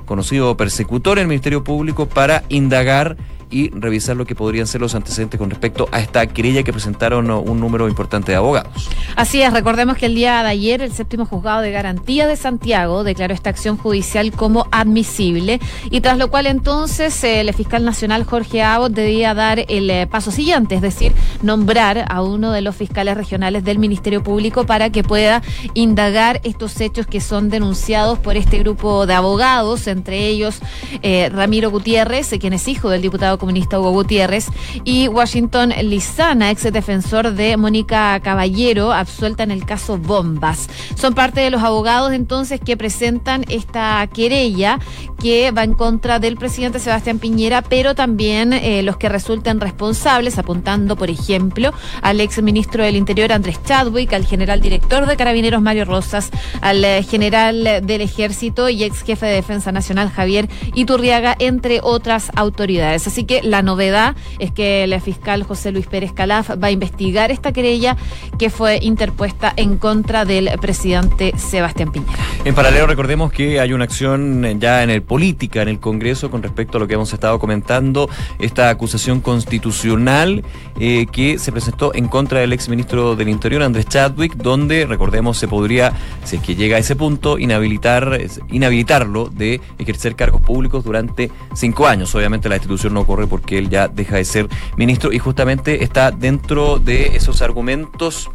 conocido 0.06 0.56
persecutor 0.56 1.18
en 1.18 1.24
el 1.24 1.28
Ministerio 1.28 1.64
Público, 1.64 2.08
para 2.08 2.44
indagar 2.50 3.18
y 3.50 3.70
revisar 3.70 4.16
lo 4.16 4.26
que 4.26 4.36
podrían 4.36 4.68
ser 4.68 4.82
los 4.82 4.96
antecedentes 4.96 5.40
con 5.40 5.50
respecto 5.50 5.88
a 5.92 6.00
esta 6.00 6.26
querella 6.28 6.64
que 6.64 6.72
presentaron 6.72 7.30
un 7.32 7.60
número 7.60 7.88
importante 7.88 8.32
de 8.32 8.38
abogados. 8.38 8.90
Así 9.16 9.42
es, 9.42 9.54
recordemos 9.54 9.98
que 9.98 10.08
el 10.08 10.16
día 10.16 10.42
de 10.44 10.50
ayer 10.50 10.82
el 10.82 10.92
séptimo 10.92 11.26
juzgado 11.26 11.62
de 11.62 11.72
garantía 11.72 12.28
de 12.28 12.36
Santiago 12.36 13.04
declaró 13.04 13.34
esta 13.34 13.50
acción 13.50 13.78
judicial 13.78 14.32
como 14.32 14.68
admisible 14.72 15.60
y 15.90 16.02
tras 16.02 16.18
lo 16.18 16.30
cual 16.30 16.48
entonces 16.48 17.24
el 17.24 17.54
fiscal 17.54 17.86
nacional 17.86 18.24
Jorge 18.24 18.62
Abbott 18.62 18.94
debía 18.94 19.34
dar 19.34 19.64
el 19.68 19.90
eh, 19.90 20.08
paso 20.08 20.32
siguiente, 20.32 20.76
es 20.76 20.82
decir, 20.82 21.14
nombrar 21.42 22.06
a 22.10 22.22
uno 22.22 22.52
de 22.52 22.62
los 22.62 22.76
fiscales 22.76 23.16
regionales 23.16 23.64
del 23.64 23.80
Ministerio 23.80 24.24
Público 24.24 24.66
para 24.66 24.90
que 24.90 25.04
pueda 25.04 25.42
indagar 25.74 26.42
estos 26.44 26.80
hechos 26.82 27.08
que 27.08 27.22
son 27.22 27.50
denunciados 27.50 28.20
por 28.20 28.38
este 28.38 28.60
grupo 28.60 29.06
de 29.06 29.14
abogados, 29.14 29.88
entre 29.88 30.28
ellos 30.28 30.60
eh, 31.02 31.30
Ramiro 31.30 31.72
Gutiérrez, 31.72 32.30
quien 32.40 32.54
es 32.54 32.68
hijo 32.68 32.90
del 32.90 33.02
diputado 33.02 33.37
comunista 33.38 33.80
Hugo 33.80 33.92
Gutiérrez, 33.92 34.48
y 34.84 35.08
Washington 35.08 35.74
Lizana, 35.84 36.52
ex 36.52 36.64
defensor 36.72 37.34
de 37.34 37.58
Mónica 37.58 38.20
Caballero, 38.20 38.94
absuelta 38.94 39.44
en 39.44 39.52
el 39.52 39.66
caso 39.66 39.98
Bombas. 39.98 40.70
Son 40.96 41.14
parte 41.14 41.42
de 41.42 41.50
los 41.50 41.64
abogados 41.64 42.14
entonces 42.14 42.60
que 42.60 42.78
presentan 42.78 43.46
esta 43.50 44.06
querella 44.08 44.80
que 45.20 45.52
va 45.52 45.64
en 45.64 45.74
contra 45.74 46.20
del 46.20 46.38
presidente 46.38 46.80
Sebastián 46.80 47.20
Piñera, 47.20 47.62
pero 47.62 47.96
también 47.96 48.54
eh, 48.54 48.84
los 48.84 48.98
que 48.98 49.10
resulten 49.10 49.60
responsables, 49.60 50.38
apuntando, 50.38 50.96
por 50.96 51.10
ejemplo, 51.10 51.74
al 52.02 52.22
ex 52.22 52.42
ministro 52.42 52.84
del 52.84 52.96
Interior 52.96 53.32
Andrés 53.32 53.60
Chadwick, 53.66 54.14
al 54.14 54.26
general 54.26 54.62
director 54.62 55.06
de 55.06 55.18
Carabineros 55.18 55.62
Mario 55.62 55.86
Rosas, 55.86 56.30
al 56.62 56.84
eh, 56.84 57.04
general 57.04 57.82
del 57.84 58.02
Ejército 58.02 58.70
y 58.70 58.84
ex 58.84 59.02
jefe 59.02 59.26
de 59.26 59.34
Defensa 59.34 59.72
Nacional 59.72 60.10
Javier 60.10 60.50
Iturriaga, 60.76 61.36
entre 61.40 61.80
otras 61.82 62.32
autoridades. 62.36 63.08
Así 63.08 63.24
que 63.28 63.44
la 63.44 63.62
novedad 63.62 64.16
es 64.40 64.52
que 64.52 64.84
el 64.84 65.00
fiscal 65.02 65.44
José 65.44 65.72
Luis 65.72 65.86
Pérez 65.86 66.14
Calaf 66.14 66.50
va 66.52 66.68
a 66.68 66.72
investigar 66.72 67.30
esta 67.30 67.52
querella 67.52 67.96
que 68.40 68.50
fue 68.50 68.80
interpuesta 68.82 69.54
en 69.56 69.78
contra 69.78 70.26
del 70.26 70.50
presidente 70.60 71.34
Sebastián 71.38 71.92
Piñera. 71.92 72.24
En 72.46 72.56
paralelo, 72.56 72.88
recordemos 72.88 73.32
que 73.32 73.60
hay 73.60 73.74
una 73.74 73.84
acción 73.84 74.60
ya 74.60 74.84
en 74.84 74.90
el 74.90 75.02
política, 75.02 75.62
en 75.62 75.70
el 75.70 75.80
Congreso, 75.80 76.32
con 76.32 76.42
respecto 76.42 76.78
a 76.78 76.80
lo 76.80 76.88
que 76.88 76.96
hemos 76.96 77.14
estado 77.14 77.38
comentando, 77.40 78.10
esta 78.40 78.70
acusación 78.70 79.22
constitucional 79.22 80.44
eh, 80.80 81.06
que 81.12 81.40
se 81.40 81.52
presentó 81.52 81.94
en 81.94 82.08
contra 82.08 82.40
del 82.40 82.54
exministro 82.54 83.16
del 83.16 83.30
Interior, 83.30 83.64
Andrés 83.64 83.88
Chadwick, 83.88 84.36
donde, 84.36 84.86
recordemos, 84.86 85.38
se 85.38 85.48
podría, 85.48 85.92
si 86.24 86.38
es 86.38 86.42
que 86.42 86.56
llega 86.56 86.78
a 86.78 86.80
ese 86.80 86.96
punto, 86.96 87.38
inhabilitar, 87.38 88.20
inhabilitarlo 88.50 89.30
de 89.30 89.60
ejercer 89.78 90.16
cargos 90.16 90.42
públicos 90.42 90.84
durante 90.84 91.30
cinco 91.54 91.88
años. 91.88 92.14
Obviamente 92.16 92.50
la 92.50 92.56
institución 92.56 92.94
no 92.94 93.06
porque 93.26 93.58
él 93.58 93.70
ya 93.70 93.88
deja 93.88 94.18
de 94.18 94.26
ser 94.26 94.48
ministro 94.76 95.12
y 95.12 95.18
justamente 95.18 95.84
está 95.84 96.12
dentro 96.12 96.78
de 96.78 97.16
esos 97.16 97.42
argumentos 97.42 98.30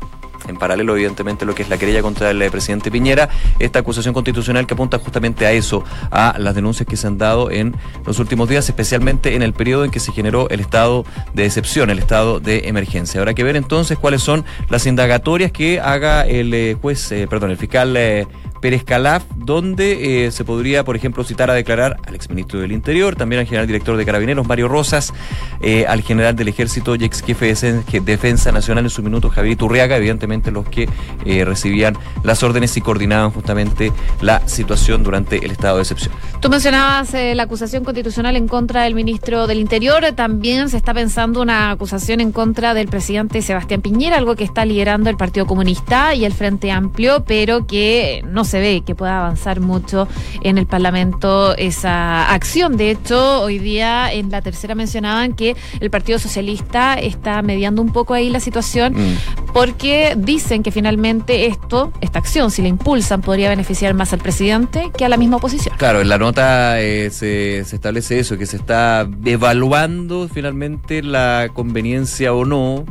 en 0.48 0.56
paralelo 0.56 0.94
evidentemente 0.94 1.44
lo 1.44 1.54
que 1.54 1.62
es 1.62 1.68
la 1.68 1.78
querella 1.78 2.02
contra 2.02 2.30
el 2.30 2.50
presidente 2.50 2.90
Piñera, 2.90 3.28
esta 3.58 3.78
acusación 3.78 4.14
constitucional 4.14 4.66
que 4.66 4.74
apunta 4.74 4.98
justamente 4.98 5.46
a 5.46 5.52
eso, 5.52 5.84
a 6.10 6.36
las 6.38 6.54
denuncias 6.54 6.86
que 6.86 6.96
se 6.96 7.06
han 7.06 7.18
dado 7.18 7.50
en 7.50 7.76
los 8.04 8.18
últimos 8.18 8.48
días, 8.48 8.68
especialmente 8.68 9.34
en 9.34 9.42
el 9.42 9.52
periodo 9.52 9.84
en 9.84 9.90
que 9.90 10.00
se 10.00 10.12
generó 10.12 10.48
el 10.50 10.60
estado 10.60 11.04
de 11.34 11.46
excepción, 11.46 11.90
el 11.90 11.98
estado 11.98 12.40
de 12.40 12.68
emergencia. 12.68 13.20
Habrá 13.20 13.34
que 13.34 13.44
ver 13.44 13.56
entonces 13.56 13.98
cuáles 13.98 14.22
son 14.22 14.44
las 14.68 14.86
indagatorias 14.86 15.52
que 15.52 15.80
haga 15.80 16.26
el 16.26 16.52
eh, 16.54 16.76
juez, 16.80 17.12
eh, 17.12 17.26
perdón, 17.28 17.50
el 17.50 17.56
fiscal 17.56 17.96
eh, 17.96 18.26
Pérez 18.62 18.84
Calaf, 18.84 19.24
donde 19.34 20.26
eh, 20.26 20.30
se 20.30 20.44
podría, 20.44 20.84
por 20.84 20.96
ejemplo, 20.96 21.24
citar 21.24 21.50
a 21.50 21.54
declarar 21.54 21.98
al 22.06 22.14
exministro 22.14 22.60
del 22.60 22.70
Interior, 22.72 23.16
también 23.16 23.40
al 23.40 23.46
general 23.46 23.66
director 23.66 23.96
de 23.96 24.06
Carabineros, 24.06 24.46
Mario 24.46 24.68
Rosas, 24.68 25.12
eh, 25.60 25.84
al 25.86 26.00
general 26.00 26.36
del 26.36 26.48
Ejército 26.48 26.94
y 26.94 27.04
ex 27.04 27.22
jefe 27.22 27.52
de 27.54 28.00
Defensa 28.00 28.52
Nacional 28.52 28.84
en 28.84 28.90
su 28.90 29.02
minuto, 29.02 29.28
Javier 29.30 29.56
Turriaga, 29.56 29.96
evidentemente 29.96 30.52
los 30.52 30.66
que 30.68 30.88
eh, 31.26 31.44
recibían 31.44 31.98
las 32.22 32.42
órdenes 32.44 32.76
y 32.76 32.80
coordinaban 32.80 33.32
justamente 33.32 33.92
la 34.20 34.46
situación 34.46 35.02
durante 35.02 35.44
el 35.44 35.50
estado 35.50 35.76
de 35.76 35.82
excepción. 35.82 36.14
Tú 36.42 36.50
mencionabas 36.50 37.14
la 37.34 37.42
acusación 37.44 37.84
constitucional 37.84 38.36
en 38.36 38.48
contra 38.48 38.82
del 38.82 38.94
ministro 38.94 39.46
del 39.46 39.58
Interior, 39.58 40.04
también 40.14 40.68
se 40.68 40.76
está 40.76 40.92
pensando 40.94 41.40
una 41.40 41.70
acusación 41.70 42.20
en 42.20 42.32
contra 42.32 42.74
del 42.74 42.88
presidente 42.88 43.42
Sebastián 43.42 43.80
Piñera, 43.80 44.18
algo 44.18 44.36
que 44.36 44.44
está 44.44 44.64
liderando 44.64 45.10
el 45.10 45.16
Partido 45.16 45.46
Comunista 45.46 46.14
y 46.14 46.24
el 46.24 46.32
Frente 46.32 46.70
Amplio, 46.70 47.24
pero 47.26 47.66
que 47.66 48.24
no 48.26 48.44
se 48.44 48.52
se 48.52 48.60
ve 48.60 48.82
que 48.84 48.94
pueda 48.94 49.20
avanzar 49.20 49.60
mucho 49.60 50.06
en 50.42 50.58
el 50.58 50.66
Parlamento 50.66 51.56
esa 51.56 52.30
acción. 52.30 52.76
De 52.76 52.90
hecho, 52.90 53.40
hoy 53.40 53.58
día 53.58 54.12
en 54.12 54.30
la 54.30 54.42
tercera 54.42 54.74
mencionaban 54.74 55.32
que 55.32 55.56
el 55.80 55.88
Partido 55.88 56.18
Socialista 56.18 56.92
está 56.92 57.40
mediando 57.40 57.80
un 57.80 57.92
poco 57.92 58.12
ahí 58.12 58.28
la 58.28 58.40
situación 58.40 58.92
mm. 58.92 59.52
porque 59.54 60.14
dicen 60.18 60.62
que 60.62 60.70
finalmente 60.70 61.46
esto, 61.46 61.94
esta 62.02 62.18
acción, 62.18 62.50
si 62.50 62.60
la 62.60 62.68
impulsan, 62.68 63.22
podría 63.22 63.48
beneficiar 63.48 63.94
más 63.94 64.12
al 64.12 64.18
presidente 64.18 64.90
que 64.94 65.06
a 65.06 65.08
la 65.08 65.16
misma 65.16 65.38
oposición. 65.38 65.74
Claro, 65.78 66.02
en 66.02 66.10
la 66.10 66.18
nota 66.18 66.31
eh, 66.38 67.10
se, 67.10 67.60
establece 67.60 68.18
eso, 68.18 68.38
que 68.38 68.46
se 68.46 68.56
está 68.56 69.08
evaluando 69.24 70.28
finalmente 70.28 71.02
la 71.02 71.50
conveniencia 71.52 72.32
o 72.32 72.44
no 72.44 72.84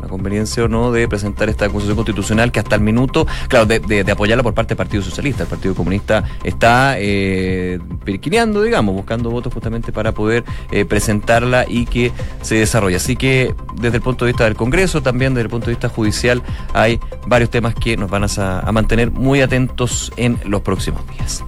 la 0.00 0.08
conveniencia 0.08 0.64
o 0.64 0.68
no 0.68 0.92
de 0.92 1.08
presentar 1.08 1.48
esta 1.48 1.66
acusación 1.66 1.96
constitucional 1.96 2.52
que 2.52 2.60
hasta 2.60 2.76
el 2.76 2.82
minuto, 2.82 3.26
claro, 3.48 3.66
de, 3.66 4.04
apoyarla 4.10 4.42
por 4.42 4.54
parte 4.54 4.70
del 4.70 4.76
Partido 4.76 5.02
Socialista. 5.02 5.42
El 5.42 5.48
Partido 5.48 5.74
Comunista 5.74 6.24
está 6.44 6.94
eh, 6.98 7.80
pirquineando, 8.04 8.62
digamos, 8.62 8.94
buscando 8.94 9.30
votos 9.30 9.52
justamente 9.52 9.92
para 9.92 10.12
poder 10.12 10.44
eh, 10.70 10.84
presentarla 10.84 11.64
y 11.68 11.86
que 11.86 12.12
se 12.42 12.56
desarrolle. 12.56 12.96
Así 12.96 13.16
que 13.16 13.54
desde 13.80 13.96
el 13.96 14.02
punto 14.02 14.24
de 14.24 14.32
vista 14.32 14.44
del 14.44 14.54
Congreso, 14.54 15.02
también 15.02 15.34
desde 15.34 15.44
el 15.44 15.50
punto 15.50 15.66
de 15.66 15.72
vista 15.72 15.88
judicial, 15.88 16.42
hay 16.74 17.00
varios 17.26 17.50
temas 17.50 17.74
que 17.74 17.96
nos 17.96 18.08
van 18.08 18.24
a 18.24 18.70
mantener 18.72 19.10
muy 19.10 19.40
atentos 19.40 20.12
en 20.16 20.38
los 20.44 20.62
próximos 20.62 21.02
días. 21.10 21.42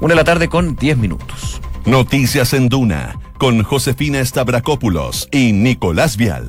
Una 0.00 0.14
de 0.14 0.16
la 0.16 0.24
tarde 0.24 0.48
con 0.48 0.76
10 0.76 0.98
minutos. 0.98 1.60
Noticias 1.84 2.52
en 2.52 2.68
Duna 2.68 3.18
con 3.38 3.62
Josefina 3.62 4.24
Stavrakopoulos 4.24 5.28
y 5.30 5.52
Nicolás 5.52 6.16
Vial. 6.16 6.48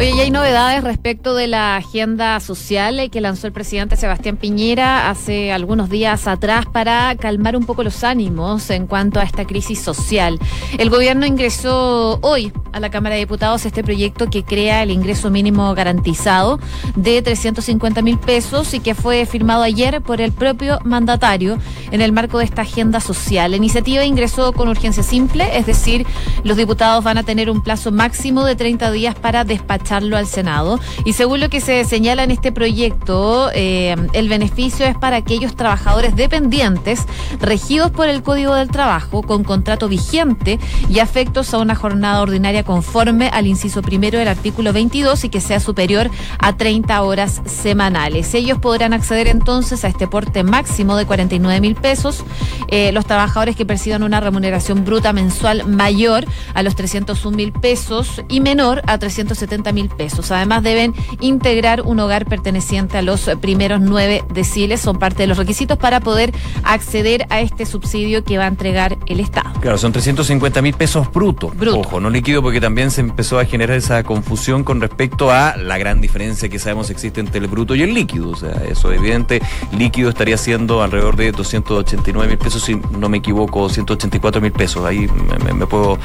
Oye, 0.00 0.16
ya 0.16 0.22
hay 0.22 0.30
novedades 0.30 0.82
respecto 0.82 1.34
de 1.34 1.46
la 1.46 1.76
agenda 1.76 2.40
social 2.40 3.10
que 3.12 3.20
lanzó 3.20 3.46
el 3.46 3.52
presidente 3.52 3.96
Sebastián 3.96 4.38
Piñera 4.38 5.10
hace 5.10 5.52
algunos 5.52 5.90
días 5.90 6.26
atrás 6.26 6.64
para 6.64 7.14
calmar 7.16 7.54
un 7.54 7.66
poco 7.66 7.82
los 7.82 8.02
ánimos 8.02 8.70
en 8.70 8.86
cuanto 8.86 9.20
a 9.20 9.24
esta 9.24 9.46
crisis 9.46 9.78
social. 9.78 10.38
El 10.78 10.88
gobierno 10.88 11.26
ingresó 11.26 12.18
hoy 12.22 12.50
a 12.72 12.80
la 12.80 12.88
Cámara 12.88 13.16
de 13.16 13.20
Diputados 13.20 13.66
este 13.66 13.84
proyecto 13.84 14.30
que 14.30 14.42
crea 14.42 14.82
el 14.82 14.90
ingreso 14.90 15.28
mínimo 15.28 15.74
garantizado 15.74 16.60
de 16.96 17.20
350 17.20 18.00
mil 18.00 18.18
pesos 18.18 18.72
y 18.72 18.80
que 18.80 18.94
fue 18.94 19.26
firmado 19.26 19.64
ayer 19.64 20.00
por 20.00 20.22
el 20.22 20.32
propio 20.32 20.78
mandatario 20.82 21.58
en 21.90 22.00
el 22.00 22.12
marco 22.12 22.38
de 22.38 22.44
esta 22.44 22.62
agenda 22.62 23.00
social. 23.00 23.50
La 23.50 23.58
iniciativa 23.58 24.02
ingresó 24.06 24.54
con 24.54 24.68
urgencia 24.68 25.02
simple, 25.02 25.58
es 25.58 25.66
decir, 25.66 26.06
los 26.42 26.56
diputados 26.56 27.04
van 27.04 27.18
a 27.18 27.22
tener 27.22 27.50
un 27.50 27.62
plazo 27.62 27.92
máximo 27.92 28.46
de 28.46 28.56
30 28.56 28.92
días 28.92 29.14
para 29.14 29.44
despachar 29.44 29.89
al 29.92 30.26
Senado. 30.26 30.78
Y 31.04 31.14
según 31.14 31.40
lo 31.40 31.48
que 31.48 31.60
se 31.60 31.84
señala 31.84 32.22
en 32.22 32.30
este 32.30 32.52
proyecto, 32.52 33.50
eh, 33.54 33.96
el 34.12 34.28
beneficio 34.28 34.86
es 34.86 34.96
para 34.96 35.16
aquellos 35.16 35.56
trabajadores 35.56 36.14
dependientes 36.14 37.06
regidos 37.40 37.90
por 37.90 38.08
el 38.08 38.22
Código 38.22 38.54
del 38.54 38.68
Trabajo 38.68 39.22
con 39.22 39.42
contrato 39.42 39.88
vigente 39.88 40.58
y 40.88 41.00
afectos 41.00 41.52
a 41.54 41.58
una 41.58 41.74
jornada 41.74 42.22
ordinaria 42.22 42.62
conforme 42.62 43.28
al 43.28 43.46
inciso 43.46 43.82
primero 43.82 44.18
del 44.18 44.28
artículo 44.28 44.72
22 44.72 45.24
y 45.24 45.28
que 45.28 45.40
sea 45.40 45.60
superior 45.60 46.10
a 46.38 46.56
30 46.56 47.02
horas 47.02 47.42
semanales. 47.46 48.32
Ellos 48.34 48.58
podrán 48.58 48.92
acceder 48.92 49.26
entonces 49.26 49.84
a 49.84 49.88
este 49.88 50.06
porte 50.06 50.44
máximo 50.44 50.96
de 50.96 51.06
49 51.06 51.60
mil 51.60 51.74
pesos. 51.74 52.24
Eh, 52.68 52.92
los 52.92 53.06
trabajadores 53.06 53.56
que 53.56 53.66
perciban 53.66 54.02
una 54.02 54.20
remuneración 54.20 54.84
bruta 54.84 55.12
mensual 55.12 55.66
mayor 55.66 56.24
a 56.54 56.62
los 56.62 56.76
301 56.76 57.36
mil 57.36 57.52
pesos 57.52 58.22
y 58.28 58.40
menor 58.40 58.82
a 58.86 58.98
370 58.98 59.72
mil 59.72 59.79
pesos. 59.88 60.30
Además, 60.30 60.62
deben 60.62 60.94
integrar 61.20 61.82
un 61.82 62.00
hogar 62.00 62.26
perteneciente 62.26 62.98
a 62.98 63.02
los 63.02 63.30
primeros 63.40 63.80
nueve 63.80 64.24
deciles. 64.32 64.80
Son 64.80 64.98
parte 64.98 65.22
de 65.22 65.26
los 65.26 65.38
requisitos 65.38 65.78
para 65.78 66.00
poder 66.00 66.32
acceder 66.62 67.26
a 67.30 67.40
este 67.40 67.66
subsidio 67.66 68.24
que 68.24 68.38
va 68.38 68.44
a 68.44 68.48
entregar 68.48 68.98
el 69.06 69.20
Estado. 69.20 69.50
Claro, 69.60 69.78
son 69.78 69.92
350 69.92 70.62
mil 70.62 70.74
pesos 70.74 71.10
brutos. 71.12 71.56
Bruto. 71.56 71.80
Ojo, 71.80 72.00
no 72.00 72.10
líquido, 72.10 72.42
porque 72.42 72.60
también 72.60 72.90
se 72.90 73.00
empezó 73.00 73.38
a 73.38 73.44
generar 73.44 73.76
esa 73.76 74.02
confusión 74.02 74.64
con 74.64 74.80
respecto 74.80 75.30
a 75.30 75.56
la 75.56 75.78
gran 75.78 76.00
diferencia 76.00 76.48
que 76.48 76.58
sabemos 76.58 76.90
existe 76.90 77.20
entre 77.20 77.40
el 77.40 77.48
bruto 77.48 77.74
y 77.74 77.82
el 77.82 77.94
líquido. 77.94 78.30
O 78.30 78.36
sea, 78.36 78.62
eso 78.68 78.92
evidente, 78.92 79.40
líquido 79.72 80.10
estaría 80.10 80.36
siendo 80.36 80.82
alrededor 80.82 81.16
de 81.16 81.32
289 81.32 82.28
mil 82.28 82.38
pesos, 82.38 82.62
si 82.62 82.76
no 82.98 83.08
me 83.08 83.18
equivoco, 83.18 83.68
184 83.68 84.40
mil 84.40 84.52
pesos. 84.52 84.84
Ahí 84.84 85.08
me, 85.54 85.66
puedo 85.66 85.98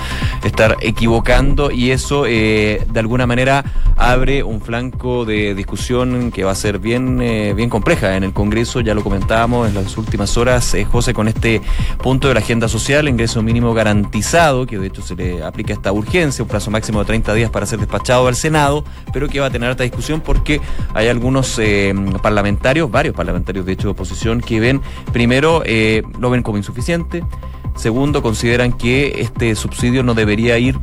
estar 0.43 0.77
equivocando 0.81 1.71
y 1.71 1.91
eso 1.91 2.25
eh, 2.27 2.85
de 2.91 2.99
alguna 2.99 3.25
manera 3.25 3.64
abre 3.97 4.43
un 4.43 4.61
flanco 4.61 5.25
de 5.25 5.55
discusión 5.55 6.31
que 6.31 6.43
va 6.43 6.51
a 6.51 6.55
ser 6.55 6.79
bien, 6.79 7.21
eh, 7.21 7.53
bien 7.53 7.69
compleja. 7.69 8.15
En 8.15 8.23
el 8.23 8.33
Congreso, 8.33 8.81
ya 8.81 8.93
lo 8.93 9.03
comentábamos 9.03 9.67
en 9.67 9.75
las 9.75 9.97
últimas 9.97 10.37
horas, 10.37 10.73
eh, 10.73 10.85
José, 10.85 11.13
con 11.13 11.27
este 11.27 11.61
punto 12.01 12.27
de 12.27 12.33
la 12.33 12.41
agenda 12.41 12.67
social, 12.67 13.07
ingreso 13.07 13.41
mínimo 13.41 13.73
garantizado, 13.73 14.65
que 14.65 14.77
de 14.77 14.87
hecho 14.87 15.01
se 15.01 15.15
le 15.15 15.43
aplica 15.43 15.73
esta 15.73 15.91
urgencia, 15.91 16.43
un 16.43 16.49
plazo 16.49 16.71
máximo 16.71 16.99
de 16.99 17.05
30 17.05 17.33
días 17.33 17.49
para 17.49 17.65
ser 17.65 17.79
despachado 17.79 18.27
al 18.27 18.35
Senado, 18.35 18.83
pero 19.13 19.29
que 19.29 19.39
va 19.39 19.47
a 19.47 19.49
tener 19.49 19.69
alta 19.69 19.83
discusión 19.83 20.21
porque 20.21 20.59
hay 20.93 21.07
algunos 21.07 21.57
eh, 21.59 21.93
parlamentarios, 22.21 22.91
varios 22.91 23.15
parlamentarios 23.15 23.65
de 23.65 23.73
hecho 23.73 23.87
de 23.87 23.91
oposición, 23.91 24.41
que 24.41 24.59
ven, 24.59 24.81
primero, 25.13 25.63
lo 26.19 26.29
ven 26.29 26.43
como 26.43 26.57
insuficiente, 26.57 27.23
segundo, 27.75 28.21
consideran 28.21 28.73
que 28.73 29.21
este 29.21 29.55
subsidio 29.55 30.03
no 30.03 30.13
debería 30.13 30.57
ir 30.57 30.77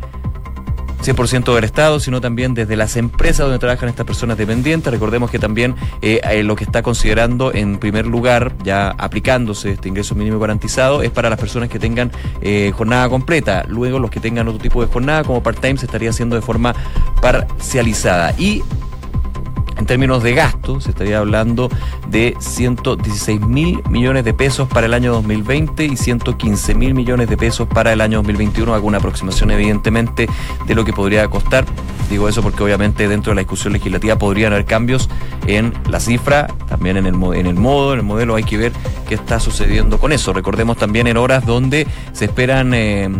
100% 1.03 1.55
del 1.55 1.65
Estado, 1.65 2.01
sino 2.01 2.21
también 2.21 2.55
desde 2.55 2.77
las 2.77 2.97
empresas 2.97 3.41
donde 3.41 3.59
trabajan 3.59 3.89
estas 3.89 4.07
personas 4.07 4.39
dependientes. 4.39 4.93
Recordemos 4.93 5.31
que 5.31 5.39
también 5.39 5.75
eh, 6.01 6.21
eh, 6.23 6.43
lo 6.43 6.57
que 6.57 6.65
está 6.65 6.83
considerando 6.83 7.53
en 7.53 7.79
primer 7.79 8.07
lugar, 8.07 8.55
ya 8.63 8.91
aplicándose 8.91 9.73
este 9.73 9.89
ingreso 9.89 10.15
mínimo 10.15 10.39
garantizado, 10.39 11.03
es 11.03 11.11
para 11.11 11.31
las 11.31 11.39
personas 11.39 11.69
que 11.69 11.79
tengan 11.79 12.11
eh, 12.41 12.73
jornada 12.75 13.09
completa. 13.09 13.65
Luego 13.69 13.99
los 13.99 14.11
que 14.11 14.21
tengan 14.21 14.49
otro 14.49 14.61
tipo 14.61 14.81
de 14.81 14.93
jornada, 14.93 15.25
como 15.25 15.43
part-time, 15.43 15.77
se 15.77 15.87
estaría 15.87 16.11
haciendo 16.11 16.37
de 16.37 16.43
forma 16.43 16.75
parcializada. 17.21 18.35
Y 18.39 18.63
en 19.83 19.87
términos 19.87 20.23
de 20.23 20.33
gasto, 20.33 20.81
se 20.81 20.91
estaría 20.91 21.19
hablando 21.19 21.69
de 22.09 22.37
116 22.39 23.41
mil 23.41 23.83
millones 23.91 24.25
de 24.25 24.33
pesos 24.33 24.69
para 24.69 24.87
el 24.87 24.95
año 24.95 25.13
2020 25.15 25.85
y 25.87 25.97
115 25.97 26.77
mil 26.77 26.95
millones 26.95 27.29
de 27.29 27.37
pesos 27.37 27.67
para 27.67 27.93
el 27.93 28.01
año 28.01 28.19
2021. 28.19 28.75
Alguna 28.75 28.99
aproximación, 28.99 29.51
evidentemente, 29.51 30.29
de 30.69 30.75
lo 30.77 30.85
que 30.85 30.93
podría 30.93 31.27
costar. 31.27 31.65
Digo 32.09 32.29
eso 32.29 32.43
porque, 32.43 32.63
obviamente, 32.63 33.09
dentro 33.09 33.33
de 33.33 33.35
la 33.35 33.41
discusión 33.41 33.73
legislativa 33.73 34.17
podrían 34.17 34.53
haber 34.53 34.67
cambios 34.67 35.09
en 35.49 35.75
la 35.91 35.99
cifra, 35.99 36.47
también 36.69 36.97
en 36.97 37.07
el, 37.07 37.17
en 37.35 37.47
el 37.47 37.57
modo, 37.57 37.93
en 37.93 37.99
el 37.99 38.05
modelo. 38.05 38.37
Hay 38.37 38.45
que 38.45 38.59
ver 38.59 38.73
qué 39.09 39.17
está 39.17 39.41
sucediendo 39.41 39.99
con 39.99 40.13
eso. 40.13 40.33
Recordemos 40.33 40.77
también 40.77 41.09
en 41.09 41.17
horas 41.17 41.45
donde 41.45 41.89
se 42.13 42.27
esperan. 42.27 42.73
Eh, 42.73 43.11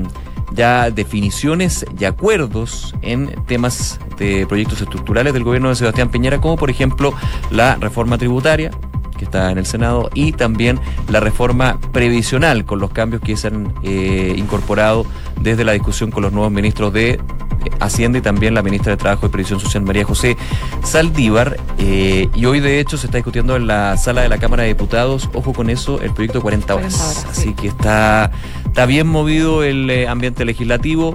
ya 0.55 0.91
definiciones 0.91 1.85
y 1.99 2.05
acuerdos 2.05 2.95
en 3.03 3.35
temas 3.47 3.99
de 4.19 4.47
proyectos 4.47 4.81
estructurales 4.81 5.33
del 5.33 5.45
gobierno 5.45 5.69
de 5.69 5.77
Sebastián 5.77 6.11
Piñera, 6.11 6.41
como 6.41 6.57
por 6.57 6.71
ejemplo 6.71 7.15
la 7.51 7.77
reforma 7.77 8.19
tributaria, 8.19 8.71
que 9.17 9.25
está 9.25 9.51
en 9.51 9.59
el 9.59 9.67
Senado, 9.67 10.11
y 10.15 10.33
también 10.33 10.81
la 11.09 11.21
reforma 11.21 11.79
previsional, 11.93 12.65
con 12.65 12.81
los 12.81 12.91
cambios 12.91 13.23
que 13.23 13.37
se 13.37 13.49
han 13.49 13.73
eh, 13.83 14.35
incorporado 14.37 15.07
desde 15.41 15.65
la 15.65 15.73
discusión 15.73 16.11
con 16.11 16.23
los 16.23 16.33
nuevos 16.33 16.53
ministros 16.53 16.93
de 16.93 17.21
Hacienda 17.81 18.19
y 18.19 18.23
también 18.23 18.55
la 18.55 18.63
ministra 18.63 18.93
de 18.93 18.97
Trabajo 18.97 19.27
y 19.27 19.29
Previsión 19.29 19.61
Social, 19.61 19.83
María 19.83 20.05
José 20.05 20.37
Saldívar. 20.83 21.59
Eh, 21.79 22.29
y 22.35 22.45
hoy, 22.45 22.61
de 22.61 22.81
hecho, 22.81 22.97
se 22.97 23.07
está 23.07 23.19
discutiendo 23.19 23.57
en 23.57 23.67
la 23.67 23.97
sala 23.97 24.23
de 24.23 24.29
la 24.29 24.39
Cámara 24.39 24.63
de 24.63 24.71
Diputados, 24.71 25.29
ojo 25.35 25.53
con 25.53 25.71
eso, 25.71 26.01
el 26.01 26.13
proyecto 26.13 26.41
40 26.41 26.75
horas. 26.75 26.95
40 26.95 27.21
horas, 27.21 27.27
Así 27.31 27.49
sí. 27.49 27.55
que 27.55 27.69
está, 27.69 28.31
está 28.73 28.87
bien 28.87 29.07
movido 29.07 29.63
el 29.63 29.91
eh, 29.91 30.09
ambiente 30.09 30.47
legislativo 30.47 31.15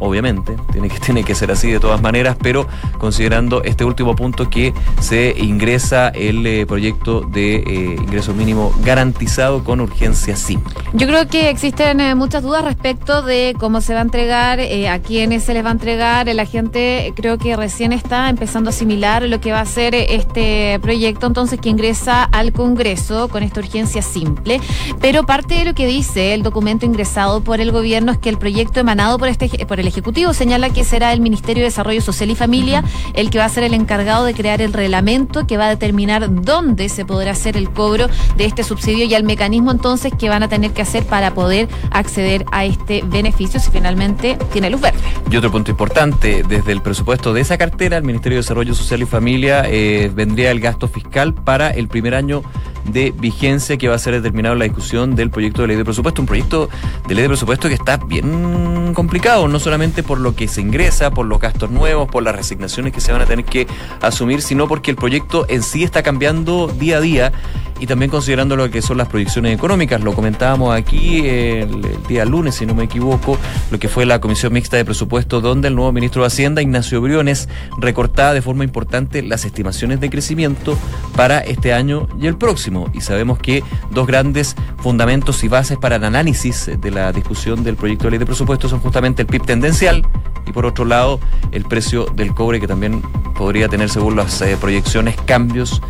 obviamente, 0.00 0.56
tiene 0.72 0.88
que, 0.88 0.98
tiene 1.06 1.24
que 1.24 1.34
ser 1.34 1.50
así 1.52 1.70
de 1.70 1.78
todas 1.78 2.02
maneras, 2.02 2.36
pero 2.42 2.66
considerando 2.98 3.62
este 3.62 3.84
último 3.84 4.16
punto 4.16 4.50
que 4.50 4.74
se 5.00 5.34
ingresa 5.38 6.08
el 6.08 6.46
eh, 6.46 6.66
proyecto 6.66 7.20
de 7.20 7.56
eh, 7.56 7.96
ingreso 8.00 8.34
mínimo 8.34 8.74
garantizado 8.82 9.62
con 9.62 9.80
urgencia 9.80 10.36
simple. 10.36 10.74
Yo 10.92 11.06
creo 11.06 11.28
que 11.28 11.50
existen 11.50 12.00
eh, 12.00 12.14
muchas 12.14 12.42
dudas 12.42 12.64
respecto 12.64 13.22
de 13.22 13.54
cómo 13.58 13.80
se 13.80 13.94
va 13.94 14.00
a 14.00 14.02
entregar, 14.02 14.60
a 14.60 14.98
quiénes 14.98 15.44
se 15.44 15.54
les 15.54 15.64
va 15.64 15.68
a 15.68 15.72
entregar. 15.72 16.26
La 16.34 16.44
gente 16.44 17.12
creo 17.14 17.38
que 17.38 17.56
recién 17.56 17.92
está 17.92 18.28
empezando 18.28 18.70
a 18.70 18.72
asimilar 18.72 19.22
lo 19.22 19.40
que 19.40 19.52
va 19.52 19.60
a 19.60 19.66
ser 19.66 19.94
este 19.94 20.78
proyecto, 20.80 21.26
entonces 21.26 21.60
que 21.60 21.68
ingresa 21.68 22.24
al 22.24 22.52
Congreso 22.52 23.28
con 23.28 23.42
esta 23.42 23.60
urgencia 23.60 24.02
simple. 24.02 24.60
Pero 25.00 25.24
parte 25.24 25.54
de 25.54 25.64
lo 25.64 25.74
que 25.74 25.86
dice 25.86 26.34
el 26.34 26.42
documento 26.42 26.86
ingresado 26.86 27.42
por 27.42 27.60
el 27.60 27.72
gobierno 27.72 28.12
es 28.12 28.18
que 28.18 28.28
el 28.28 28.38
proyecto 28.38 28.80
emanado 28.80 29.18
por, 29.18 29.28
este, 29.28 29.48
por 29.66 29.80
el 29.80 29.89
Ejecutivo 29.90 30.32
señala 30.34 30.70
que 30.70 30.84
será 30.84 31.12
el 31.12 31.20
Ministerio 31.20 31.62
de 31.62 31.68
Desarrollo 31.68 32.00
Social 32.00 32.30
y 32.30 32.36
Familia 32.36 32.84
el 33.14 33.28
que 33.28 33.38
va 33.38 33.44
a 33.44 33.48
ser 33.48 33.64
el 33.64 33.74
encargado 33.74 34.24
de 34.24 34.34
crear 34.34 34.62
el 34.62 34.72
reglamento 34.72 35.48
que 35.48 35.56
va 35.56 35.66
a 35.66 35.68
determinar 35.68 36.32
dónde 36.32 36.88
se 36.88 37.04
podrá 37.04 37.32
hacer 37.32 37.56
el 37.56 37.70
cobro 37.70 38.06
de 38.36 38.44
este 38.44 38.62
subsidio 38.62 39.04
y 39.06 39.14
el 39.14 39.24
mecanismo 39.24 39.72
entonces 39.72 40.12
que 40.16 40.28
van 40.28 40.44
a 40.44 40.48
tener 40.48 40.70
que 40.70 40.82
hacer 40.82 41.04
para 41.06 41.34
poder 41.34 41.68
acceder 41.90 42.44
a 42.52 42.64
este 42.64 43.02
beneficio 43.04 43.58
si 43.58 43.70
finalmente 43.72 44.38
tiene 44.52 44.70
luz 44.70 44.80
verde. 44.80 45.00
Y 45.28 45.36
otro 45.36 45.50
punto 45.50 45.72
importante, 45.72 46.44
desde 46.46 46.70
el 46.70 46.82
presupuesto 46.82 47.32
de 47.32 47.40
esa 47.40 47.58
cartera, 47.58 47.96
el 47.96 48.04
Ministerio 48.04 48.36
de 48.36 48.42
Desarrollo 48.42 48.74
Social 48.74 49.02
y 49.02 49.06
Familia 49.06 49.64
eh, 49.66 50.10
vendría 50.14 50.52
el 50.52 50.60
gasto 50.60 50.86
fiscal 50.86 51.34
para 51.34 51.70
el 51.70 51.88
primer 51.88 52.14
año 52.14 52.42
de 52.84 53.12
vigencia 53.16 53.76
que 53.76 53.88
va 53.88 53.94
a 53.94 53.98
ser 53.98 54.14
determinado 54.14 54.54
la 54.54 54.64
discusión 54.64 55.14
del 55.14 55.30
proyecto 55.30 55.62
de 55.62 55.68
ley 55.68 55.76
de 55.76 55.84
presupuesto. 55.84 56.22
Un 56.22 56.26
proyecto 56.26 56.68
de 57.06 57.14
ley 57.14 57.22
de 57.22 57.28
presupuesto 57.28 57.68
que 57.68 57.74
está 57.74 57.96
bien 57.96 58.92
complicado, 58.94 59.48
no 59.48 59.58
solamente 59.58 60.02
por 60.02 60.20
lo 60.20 60.34
que 60.34 60.48
se 60.48 60.60
ingresa, 60.60 61.10
por 61.10 61.26
los 61.26 61.40
gastos 61.40 61.70
nuevos, 61.70 62.08
por 62.08 62.22
las 62.22 62.34
resignaciones 62.34 62.92
que 62.92 63.00
se 63.00 63.12
van 63.12 63.22
a 63.22 63.26
tener 63.26 63.44
que 63.44 63.66
asumir, 64.00 64.42
sino 64.42 64.68
porque 64.68 64.90
el 64.90 64.96
proyecto 64.96 65.46
en 65.48 65.62
sí 65.62 65.84
está 65.84 66.02
cambiando 66.02 66.68
día 66.68 66.98
a 66.98 67.00
día 67.00 67.32
y 67.80 67.86
también 67.86 68.10
considerando 68.10 68.56
lo 68.56 68.70
que 68.70 68.82
son 68.82 68.98
las 68.98 69.08
proyecciones 69.08 69.54
económicas. 69.54 70.02
Lo 70.02 70.14
comentábamos 70.14 70.74
aquí 70.74 71.20
el, 71.26 71.84
el 71.84 72.02
día 72.08 72.24
lunes, 72.24 72.56
si 72.56 72.66
no 72.66 72.74
me 72.74 72.84
equivoco, 72.84 73.38
lo 73.70 73.78
que 73.78 73.88
fue 73.88 74.04
la 74.04 74.20
Comisión 74.20 74.52
Mixta 74.52 74.76
de 74.76 74.84
Presupuesto, 74.84 75.40
donde 75.40 75.68
el 75.68 75.74
nuevo 75.74 75.90
ministro 75.90 76.22
de 76.22 76.26
Hacienda, 76.26 76.60
Ignacio 76.60 77.00
Briones, 77.00 77.48
recortaba 77.78 78.34
de 78.34 78.42
forma 78.42 78.64
importante 78.64 79.22
las 79.22 79.44
estimaciones 79.44 80.00
de 80.00 80.10
crecimiento 80.10 80.76
para 81.16 81.40
este 81.40 81.72
año 81.72 82.06
y 82.20 82.26
el 82.26 82.36
próximo. 82.36 82.69
Y 82.92 83.00
sabemos 83.00 83.38
que 83.38 83.62
dos 83.90 84.06
grandes 84.06 84.56
fundamentos 84.78 85.42
y 85.44 85.48
bases 85.48 85.78
para 85.78 85.96
el 85.96 86.04
análisis 86.04 86.70
de 86.78 86.90
la 86.90 87.12
discusión 87.12 87.64
del 87.64 87.76
proyecto 87.76 88.04
de 88.04 88.12
ley 88.12 88.18
de 88.18 88.26
presupuesto 88.26 88.68
son 88.68 88.80
justamente 88.80 89.22
el 89.22 89.28
PIB 89.28 89.44
tendencial 89.44 90.06
y 90.46 90.52
por 90.52 90.66
otro 90.66 90.84
lado 90.84 91.20
el 91.52 91.64
precio 91.64 92.06
del 92.06 92.34
cobre 92.34 92.60
que 92.60 92.66
también 92.66 93.02
podría 93.36 93.68
tener 93.68 93.88
según 93.88 94.16
las 94.16 94.40
eh, 94.42 94.56
proyecciones 94.60 95.16
cambios 95.24 95.82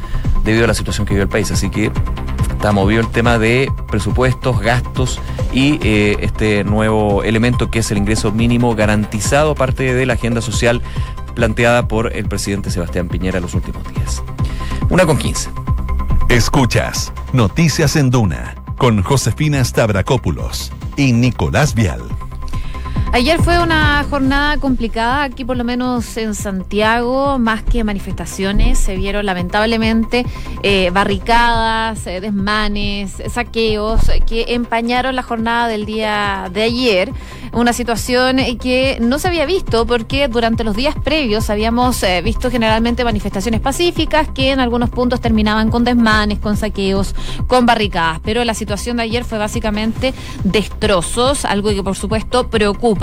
debido 0.45 0.65
a 0.65 0.69
la 0.69 0.75
situación 0.75 1.07
que 1.07 1.15
vive 1.15 1.25
el 1.25 1.29
país. 1.29 1.51
Así 1.51 1.71
que 1.71 1.91
está 2.51 2.73
movido 2.73 3.01
el 3.01 3.09
tema 3.09 3.39
de 3.39 3.73
presupuestos, 3.89 4.61
gastos 4.61 5.21
y 5.53 5.79
eh, 5.83 6.17
este 6.21 6.65
nuevo 6.65 7.23
elemento 7.25 7.71
que 7.71 7.81
es 7.81 7.91
el 7.91 7.99
ingreso 7.99 8.33
mínimo 8.33 8.75
garantizado, 8.75 9.55
parte 9.55 9.95
de 9.95 10.07
la 10.07 10.15
agenda 10.15 10.41
social 10.41 10.83
planteada 11.35 11.89
por 11.89 12.15
el 12.15 12.27
presidente 12.27 12.71
Sebastián 12.71 13.09
Piñera 13.09 13.39
en 13.39 13.43
los 13.45 13.55
últimos 13.55 13.83
días. 13.95 14.23
Una 14.91 15.07
con 15.07 15.17
15. 15.17 15.60
Escuchas 16.31 17.13
Noticias 17.33 17.97
en 17.97 18.09
Duna 18.09 18.55
con 18.79 19.03
Josefina 19.03 19.65
Stavrakopoulos 19.65 20.71
y 20.97 21.13
Nicolás 21.13 21.75
Vial. 21.75 22.03
Ayer 23.13 23.43
fue 23.43 23.61
una 23.61 24.05
jornada 24.09 24.57
complicada 24.59 25.25
aquí, 25.25 25.45
por 25.45 25.57
lo 25.57 25.65
menos 25.65 26.17
en 26.17 26.37
Santiago, 26.37 27.41
más 27.41 27.65
que 27.65 27.83
manifestaciones. 27.83 28.79
Se 28.79 28.95
vieron 28.95 29.27
lamentablemente 29.27 30.25
eh, 30.63 30.91
barricadas, 30.93 32.07
eh, 32.07 32.21
desmanes, 32.21 33.21
saqueos 33.29 34.09
eh, 34.09 34.21
que 34.25 34.55
empañaron 34.55 35.17
la 35.17 35.25
jornada 35.25 35.67
del 35.67 35.87
día 35.87 36.51
de 36.53 36.63
ayer. 36.63 37.13
Una 37.53 37.73
situación 37.73 38.37
que 38.61 38.99
no 39.01 39.19
se 39.19 39.27
había 39.27 39.45
visto 39.45 39.85
porque 39.87 40.29
durante 40.29 40.63
los 40.63 40.77
días 40.77 40.95
previos 41.03 41.51
habíamos 41.51 42.05
visto 42.23 42.49
generalmente 42.49 43.03
manifestaciones 43.03 43.61
pacíficas 43.61 44.29
que 44.29 44.53
en 44.53 44.61
algunos 44.61 44.89
puntos 44.89 45.21
terminaban 45.21 45.69
con 45.69 45.83
desmanes, 45.83 46.39
con 46.39 46.57
saqueos, 46.57 47.17
con 47.49 47.67
barricadas. 47.67 48.21
Pero 48.23 48.45
la 48.45 48.55
situación 48.55 48.99
de 48.99 49.03
ayer 49.03 49.25
fue 49.25 49.39
básicamente 49.39 50.15
destrozos, 50.45 51.45
algo 51.45 51.71
que 51.71 51.83
por 51.83 51.97
supuesto 51.97 52.49
preocupa 52.49 53.00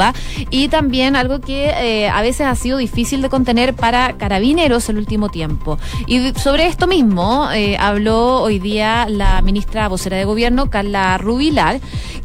y 0.50 0.68
también 0.68 1.16
algo 1.16 1.40
que 1.40 1.70
eh, 1.70 2.10
a 2.10 2.22
veces 2.22 2.48
ha 2.48 2.56
sido 2.56 2.78
difícil 2.78 3.22
de 3.22 3.30
contener 3.30 3.74
para 3.74 4.14
carabineros 4.18 4.90
el 4.90 4.98
último 4.98 5.30
tiempo. 5.30 5.78
Y 6.06 6.34
sobre 6.34 6.68
esto 6.68 6.88
mismo 6.88 7.50
eh, 7.52 7.78
habló 7.80 8.42
hoy 8.42 8.60
día 8.60 9.08
la 9.10 9.42
ministra 9.42 9.88
vocera 9.88 10.18
de 10.18 10.26
gobierno, 10.26 10.70
Carla 10.70 11.18
Rubilar, 11.18 11.80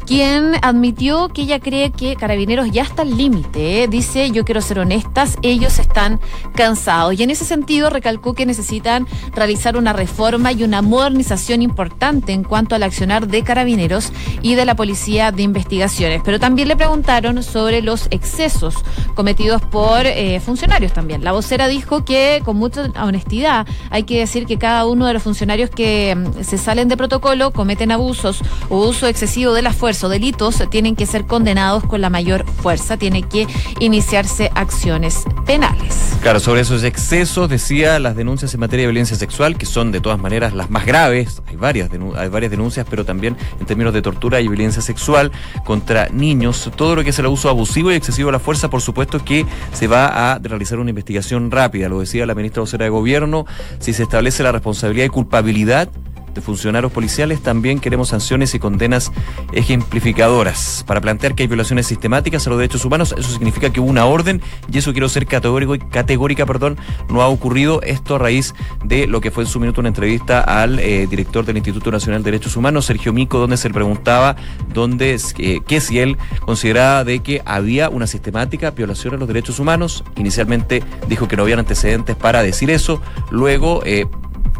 quien 0.05 0.53
admitió 0.61 1.29
que 1.29 1.43
ella 1.43 1.59
cree 1.59 1.91
que 1.91 2.15
carabineros 2.15 2.71
ya 2.71 2.83
está 2.83 3.03
al 3.03 3.17
límite. 3.17 3.87
Dice, 3.87 4.31
yo 4.31 4.43
quiero 4.45 4.61
ser 4.61 4.79
honestas, 4.79 5.37
ellos 5.41 5.79
están 5.79 6.19
cansados. 6.55 7.17
Y 7.17 7.23
en 7.23 7.29
ese 7.29 7.45
sentido 7.45 7.89
recalcó 7.89 8.33
que 8.33 8.45
necesitan 8.45 9.07
realizar 9.33 9.77
una 9.77 9.93
reforma 9.93 10.51
y 10.51 10.63
una 10.63 10.81
modernización 10.81 11.61
importante 11.61 12.33
en 12.33 12.43
cuanto 12.43 12.75
al 12.75 12.83
accionar 12.83 13.27
de 13.27 13.43
carabineros 13.43 14.11
y 14.41 14.55
de 14.55 14.65
la 14.65 14.75
policía 14.75 15.31
de 15.31 15.43
investigaciones. 15.43 16.21
Pero 16.23 16.39
también 16.39 16.67
le 16.67 16.75
preguntaron 16.75 17.41
sobre 17.43 17.62
los 17.71 18.07
excesos 18.11 18.75
cometidos 19.15 19.61
por 19.61 20.05
eh, 20.05 20.39
funcionarios 20.39 20.93
también. 20.93 21.23
La 21.23 21.31
vocera 21.31 21.67
dijo 21.67 22.05
que 22.05 22.41
con 22.43 22.57
mucha 22.57 22.91
honestidad 23.01 23.67
hay 23.89 24.03
que 24.03 24.19
decir 24.19 24.45
que 24.45 24.57
cada 24.57 24.85
uno 24.85 25.05
de 25.05 25.13
los 25.13 25.23
funcionarios 25.23 25.69
que 25.69 26.15
mm, 26.15 26.43
se 26.43 26.57
salen 26.57 26.87
de 26.87 26.97
protocolo 26.97 27.51
cometen 27.51 27.91
abusos 27.91 28.41
o 28.69 28.77
uso 28.87 29.07
excesivo 29.07 29.53
de 29.53 29.61
la 29.61 29.73
fuerza 29.73 30.07
o 30.07 30.09
delitos 30.09 30.63
tienen 30.69 30.95
que 30.95 31.05
ser 31.05 31.25
condenados 31.25 31.83
con 31.83 32.01
la 32.01 32.09
mayor 32.09 32.45
fuerza, 32.45 32.97
tiene 32.97 33.23
que 33.23 33.47
iniciarse 33.79 34.51
acciones 34.55 35.23
penales. 35.45 36.17
Claro, 36.21 36.39
sobre 36.39 36.61
esos 36.61 36.83
excesos 36.83 37.49
decía 37.49 37.99
las 37.99 38.15
denuncias 38.15 38.53
en 38.53 38.59
materia 38.59 38.83
de 38.83 38.87
violencia 38.87 39.17
sexual, 39.17 39.57
que 39.57 39.65
son 39.65 39.91
de 39.91 39.99
todas 39.99 40.19
maneras 40.19 40.53
las 40.53 40.69
más 40.69 40.85
graves. 40.85 41.41
Hay 41.47 41.55
varias, 41.55 41.89
hay 42.17 42.29
varias 42.29 42.51
denuncias, 42.51 42.85
pero 42.89 43.05
también 43.05 43.35
en 43.59 43.65
términos 43.65 43.93
de 43.93 44.01
tortura 44.01 44.39
y 44.41 44.47
violencia 44.47 44.81
sexual 44.81 45.31
contra 45.65 46.09
niños. 46.09 46.71
Todo 46.75 46.95
lo 46.95 47.03
que 47.03 47.09
es 47.09 47.19
el 47.19 47.25
abuso 47.25 47.49
abusivo 47.53 47.91
y 47.91 47.95
excesivo 47.95 48.27
de 48.27 48.33
la 48.33 48.39
fuerza, 48.39 48.69
por 48.69 48.81
supuesto 48.81 49.23
que 49.23 49.45
se 49.71 49.87
va 49.87 50.33
a 50.33 50.39
realizar 50.39 50.79
una 50.79 50.89
investigación 50.89 51.51
rápida. 51.51 51.89
Lo 51.89 51.99
decía 51.99 52.25
la 52.25 52.35
ministra 52.35 52.61
vocera 52.61 52.85
de 52.85 52.89
Gobierno. 52.89 53.45
Si 53.79 53.93
se 53.93 54.03
establece 54.03 54.43
la 54.43 54.51
responsabilidad 54.51 55.05
y 55.05 55.09
culpabilidad 55.09 55.89
de 56.33 56.41
funcionarios 56.41 56.91
policiales, 56.91 57.41
también 57.41 57.79
queremos 57.79 58.09
sanciones 58.09 58.53
y 58.55 58.59
condenas 58.59 59.11
ejemplificadoras. 59.51 60.83
Para 60.87 61.01
plantear 61.01 61.35
que 61.35 61.43
hay 61.43 61.47
violaciones 61.47 61.87
sistemáticas 61.87 62.45
a 62.47 62.49
los 62.49 62.59
derechos 62.59 62.85
humanos, 62.85 63.13
eso 63.17 63.31
significa 63.31 63.71
que 63.71 63.79
hubo 63.79 63.89
una 63.89 64.05
orden, 64.05 64.41
y 64.71 64.77
eso 64.77 64.91
quiero 64.91 65.09
ser 65.09 65.25
categórico 65.25 65.75
y 65.75 65.79
categórica, 65.79 66.45
perdón, 66.45 66.77
no 67.09 67.21
ha 67.21 67.27
ocurrido 67.27 67.81
esto 67.81 68.15
a 68.15 68.19
raíz 68.19 68.53
de 68.83 69.07
lo 69.07 69.21
que 69.21 69.31
fue 69.31 69.43
en 69.43 69.49
su 69.49 69.59
minuto 69.59 69.81
una 69.81 69.89
entrevista 69.89 70.41
al 70.41 70.79
eh, 70.79 71.07
director 71.09 71.45
del 71.45 71.57
Instituto 71.57 71.91
Nacional 71.91 72.23
de 72.23 72.31
Derechos 72.31 72.55
Humanos, 72.55 72.85
Sergio 72.85 73.13
Mico, 73.13 73.39
donde 73.39 73.57
se 73.57 73.69
le 73.69 73.73
preguntaba 73.73 74.35
dónde, 74.73 75.19
que 75.65 75.81
si 75.81 75.99
él 75.99 76.17
consideraba 76.45 77.03
de 77.03 77.19
que 77.19 77.41
había 77.45 77.89
una 77.89 78.07
sistemática 78.07 78.71
violación 78.71 79.15
a 79.15 79.17
los 79.17 79.27
derechos 79.27 79.59
humanos. 79.59 80.03
Inicialmente 80.15 80.83
dijo 81.07 81.27
que 81.27 81.35
no 81.35 81.43
habían 81.43 81.59
antecedentes 81.59 82.15
para 82.15 82.41
decir 82.43 82.69
eso, 82.69 83.01
luego 83.31 83.81
eh, 83.85 84.05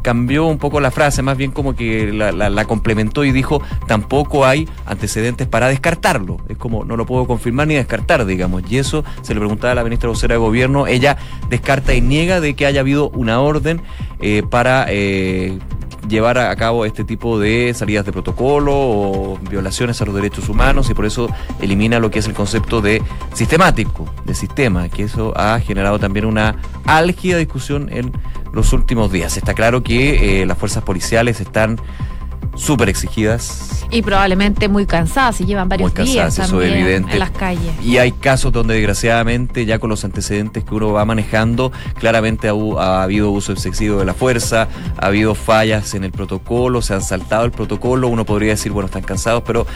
cambió 0.04 0.46
un 0.46 0.60
poco 0.60 0.80
la 0.80 0.92
frase, 0.92 1.24
más 1.24 1.36
bien 1.38 1.50
como 1.52 1.76
que 1.76 2.14
la, 2.14 2.32
la- 2.32 2.66
complementó 2.66 3.24
y 3.26 3.32
dijo, 3.32 3.62
tampoco 3.88 4.46
hay 4.46 4.70
antecedentes 4.86 5.48
para 5.48 5.68
descartarlo. 5.70 6.38
Es 6.48 6.58
como, 6.58 6.86
no 6.86 6.96
lo 6.96 7.06
puedo 7.08 7.26
confirmar 7.26 7.68
ni 7.68 7.74
descartar, 7.74 8.26
digamos. 8.26 8.62
Y 8.70 8.78
eso 8.78 9.04
se 9.24 9.34
le 9.34 9.40
preguntaba 9.40 9.72
a 9.72 9.76
la 9.76 9.84
ministra 9.84 10.10
vocera 10.10 10.36
de 10.36 10.40
Gobierno, 10.40 10.86
ella 10.86 11.18
descarta 11.50 11.96
y 11.96 12.02
niega 12.02 12.40
de 12.40 12.54
que 12.54 12.66
haya 12.68 12.82
habido 12.82 13.10
una 13.10 13.40
orden 13.42 13.82
eh, 14.22 14.44
para... 14.48 14.86
eh, 14.90 15.58
llevar 16.10 16.38
a 16.38 16.54
cabo 16.58 16.84
este 16.84 17.06
tipo 17.06 17.40
de 17.40 17.74
salidas 17.74 18.06
de 18.06 18.12
protocolo 18.12 18.74
o 18.76 19.40
violaciones 19.50 20.02
a 20.02 20.06
los 20.06 20.14
derechos 20.14 20.50
humanos 20.50 20.90
y 20.90 20.94
por 20.94 21.06
eso 21.06 21.30
elimina 21.62 21.98
lo 22.00 22.12
que 22.12 22.20
es 22.20 22.28
el 22.28 22.34
concepto 22.34 22.82
de 22.82 23.02
sistemático, 23.34 24.06
de 24.26 24.36
sistema, 24.36 24.90
que 24.90 25.04
eso 25.04 25.32
ha 25.38 25.58
generado 25.62 26.00
también 26.00 26.26
una 26.26 26.58
álgida 26.86 27.38
discusión 27.38 27.88
en 27.90 28.12
los 28.54 28.72
últimos 28.72 29.12
días. 29.12 29.36
Está 29.36 29.54
claro 29.54 29.84
que 29.84 30.42
eh, 30.42 30.46
las 30.46 30.58
fuerzas 30.58 30.84
policiales 30.84 31.42
están 31.42 31.80
súper 32.56 32.90
exigidas. 32.90 33.86
Y 33.90 34.02
probablemente 34.02 34.68
muy 34.68 34.86
cansadas, 34.86 35.42
y 35.42 35.46
llevan 35.46 35.70
varios 35.70 35.94
días 35.94 36.36
también 36.36 37.06
en 37.10 37.20
las 37.20 37.32
calles. 37.32 37.74
Y 37.84 37.98
hay 37.98 38.12
casos 38.12 38.52
donde 38.52 38.76
desgraciadamente, 38.76 39.66
ya 39.66 39.80
con 39.80 39.90
los 39.90 40.04
antecedentes 40.04 40.64
que 40.64 40.74
uno 40.74 40.92
va 40.92 41.06
manejando, 41.06 41.72
claramente 42.00 42.50
ha, 42.50 43.04
habido 43.04 43.32
uso 43.32 43.52
excesivo 43.52 44.00
de 44.00 44.06
la 44.06 44.14
fuerza, 44.14 44.68
ha 44.98 45.06
habido 45.08 45.36
fallas 45.36 45.94
en 45.94 46.04
el 46.04 46.12
protocolo, 46.12 46.82
se 46.82 46.94
han 46.94 47.02
saltado 47.02 47.46
el 47.46 47.52
protocolo, 47.52 48.08
uno 48.08 48.26
podría 48.26 48.50
decir, 48.52 48.72
bueno, 48.72 48.88
están 48.88 49.04
cansados, 49.04 49.44
pero, 49.46 49.68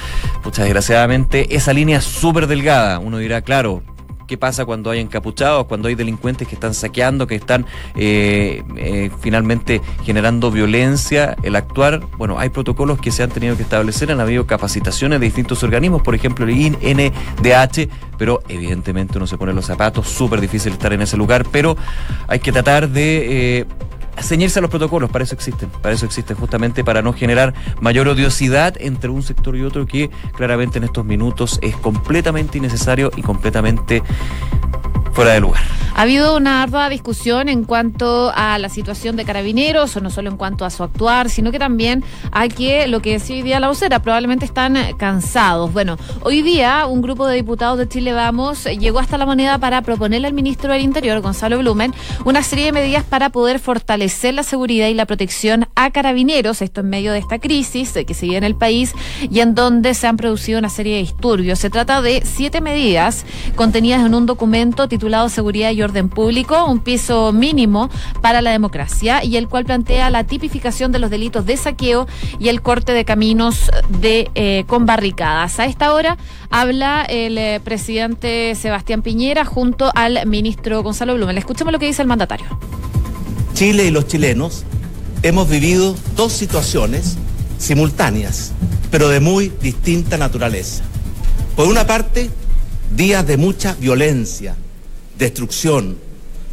pues 0.44 0.56
desgraciadamente, 0.58 1.56
esa 1.56 1.74
línea 1.74 1.98
es 1.98 2.06
súper 2.06 2.48
delgada. 2.48 3.00
Uno 3.00 3.18
dirá, 3.18 3.42
claro, 3.42 3.84
qué 4.28 4.38
pasa 4.38 4.66
cuando 4.66 4.92
hay 4.92 5.00
encapuchados, 5.00 5.66
cuando 5.66 5.88
hay 5.88 5.96
delincuentes 5.96 6.48
que 6.48 6.56
están 6.56 6.74
saqueando, 6.74 7.26
que 7.26 7.36
están 7.36 7.66
eh, 7.96 8.63
eh, 8.76 9.10
finalmente 9.22 9.82
generando 10.04 10.52
violencia, 10.52 11.36
el 11.44 11.56
actuar, 11.56 12.02
bueno, 12.18 12.38
hay 12.38 12.50
protocolos 12.50 13.00
que 13.00 13.12
se 13.12 13.24
han 13.24 13.30
tenido 13.30 13.56
que 13.56 13.63
establecer, 13.63 14.12
han 14.12 14.20
habido 14.20 14.46
capacitaciones 14.46 15.20
de 15.20 15.26
distintos 15.26 15.63
organismos, 15.63 16.02
por 16.02 16.13
ejemplo 16.13 16.46
el 16.46 16.52
INDH, 16.52 17.90
pero 18.18 18.44
evidentemente 18.50 19.18
uno 19.18 19.28
se 19.28 19.38
pone 19.38 19.54
los 19.54 19.66
zapatos, 19.66 20.08
súper 20.08 20.42
difícil 20.42 20.74
estar 20.74 20.92
en 20.92 21.02
ese 21.02 21.18
lugar, 21.18 21.46
pero 21.52 21.78
hay 22.28 22.40
que 22.40 22.52
tratar 22.52 22.90
de... 22.90 23.60
Eh, 23.60 23.66
ceñirse 24.22 24.60
a 24.60 24.62
los 24.62 24.72
protocolos, 24.72 25.10
para 25.10 25.24
eso 25.24 25.36
existen, 25.36 25.70
para 25.70 25.94
eso 25.96 26.06
existen 26.06 26.38
justamente 26.38 26.84
para 26.84 27.02
no 27.02 27.14
generar 27.14 27.54
mayor 27.82 28.08
odiosidad 28.08 28.76
entre 28.80 29.10
un 29.10 29.24
sector 29.24 29.56
y 29.56 29.64
otro 29.64 29.86
que 29.86 30.10
claramente 30.36 30.78
en 30.78 30.86
estos 30.86 31.06
minutos 31.06 31.60
es 31.62 31.76
completamente 31.76 32.58
innecesario 32.58 33.12
y 33.16 33.22
completamente 33.22 34.04
fuera 35.18 35.34
de 35.34 35.40
lugar. 35.40 35.64
Ha 35.96 36.04
habido 36.04 36.38
una 36.38 36.62
ardua 36.62 36.90
discusión 36.90 37.50
en 37.50 37.64
cuanto 37.64 38.32
a 38.36 38.60
la 38.60 38.70
situación 38.70 39.16
de 39.16 39.26
carabineros, 39.26 39.98
o 39.98 40.00
no 40.00 40.12
solo 40.12 40.30
en 40.30 40.38
cuanto 40.38 40.64
a 40.64 40.70
su 40.70 40.84
actuar, 40.84 41.28
sino 41.32 41.52
que 41.52 41.58
también 41.58 42.04
a 42.32 42.48
que 42.48 42.86
lo 42.86 43.02
que 43.02 43.14
decía 43.14 43.38
hoy 43.38 43.42
día 43.42 43.60
la 43.60 43.70
vocera, 43.70 44.00
probablemente 44.00 44.46
están 44.46 44.78
cansados. 44.98 45.74
Bueno, 45.74 45.98
hoy 46.22 46.44
día 46.44 46.86
un 46.86 47.02
grupo 47.02 47.26
de 47.26 47.36
diputados 47.36 47.80
de 47.80 47.90
Chile 47.90 48.14
Vamos 48.14 48.66
llegó 48.66 49.00
hasta 49.00 49.18
la 49.18 49.26
moneda 49.26 49.58
para 49.58 49.82
proponerle 49.82 50.28
al 50.28 50.34
ministro 50.34 50.72
del 50.72 50.84
Interior, 50.84 51.20
Gonzalo 51.20 51.58
Blumen, 51.58 51.96
una 52.26 52.44
serie 52.44 52.66
de 52.66 52.74
medidas 52.74 53.04
para 53.04 53.32
poder 53.32 53.58
fortalecer 53.58 54.36
la 54.36 54.44
seguridad 54.44 54.90
y 54.90 54.94
la 54.94 55.08
protección 55.08 55.68
a 55.74 55.90
carabineros, 55.90 56.62
esto 56.62 56.82
en 56.82 56.90
medio 56.90 57.12
de 57.12 57.18
esta 57.18 57.40
crisis 57.40 57.94
que 58.06 58.14
se 58.14 58.28
vive 58.28 58.38
en 58.38 58.44
el 58.44 58.56
país 58.56 58.94
y 59.32 59.40
en 59.40 59.56
donde 59.56 59.96
se 59.96 60.06
han 60.06 60.18
producido 60.18 60.60
una 60.60 60.70
serie 60.70 60.98
de 60.98 61.02
disturbios. 61.02 61.58
Se 61.58 61.72
trata 61.72 62.04
de 62.04 62.22
siete 62.24 62.62
medidas 62.62 63.26
contenidas 63.56 64.06
en 64.06 64.14
un 64.14 64.28
documento 64.28 64.88
titulado 64.88 65.07
titulado 65.08 65.30
Seguridad 65.30 65.72
y 65.72 65.82
Orden 65.82 66.10
Público, 66.10 66.65
un 66.65 66.80
piso 66.80 67.32
mínimo 67.32 67.89
para 68.22 68.41
la 68.41 68.52
democracia, 68.52 69.24
y 69.24 69.38
el 69.38 69.48
cual 69.48 69.63
plantea 69.63 70.10
la 70.10 70.26
tipificación 70.26 70.91
de 70.91 71.00
los 71.00 71.10
delitos 71.10 71.46
de 71.46 71.56
saqueo 71.56 72.08
y 72.39 72.50
el 72.50 72.62
corte 72.62 72.91
de 72.91 73.06
caminos 73.06 73.72
de 74.02 74.30
eh, 74.36 74.65
con 74.67 74.86
barricadas. 74.86 75.62
A 75.62 75.65
esta 75.65 75.93
hora 75.93 76.17
habla 76.50 77.04
el 77.04 77.38
eh, 77.38 77.62
presidente 77.63 78.54
Sebastián 78.56 79.02
Piñera 79.02 79.46
junto 79.46 79.93
al 79.96 80.26
ministro 80.28 80.84
Gonzalo 80.84 81.15
Blumen. 81.15 81.38
Escuchemos 81.38 81.72
lo 81.72 81.80
que 81.80 81.86
dice 81.86 82.02
el 82.02 82.10
mandatario. 82.10 82.48
Chile 83.54 83.86
y 83.86 83.91
los 83.91 84.08
chilenos 84.08 84.65
hemos 85.24 85.48
vivido 85.48 85.96
dos 86.17 86.34
situaciones 86.34 87.15
simultáneas, 87.60 88.52
pero 88.91 89.08
de 89.08 89.22
muy 89.22 89.54
distinta 89.62 90.17
naturaleza. 90.17 90.84
Por 91.56 91.70
una 91.70 91.88
parte, 91.88 92.30
días 92.93 93.26
de 93.26 93.38
mucha 93.38 93.74
violencia, 93.76 94.58
destrucción, 95.18 95.98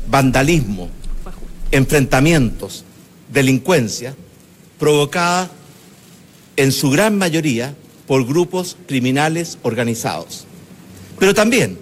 vandalismo, 0.09 0.89
enfrentamientos, 1.71 2.85
delincuencia, 3.33 4.15
provocada 4.79 5.51
en 6.57 6.73
su 6.73 6.91
gran 6.91 7.17
mayoría 7.19 7.75
por 8.07 8.27
grupos 8.27 8.77
criminales 8.87 9.59
organizados. 9.63 10.47
Pero 11.19 11.35
también 11.35 11.79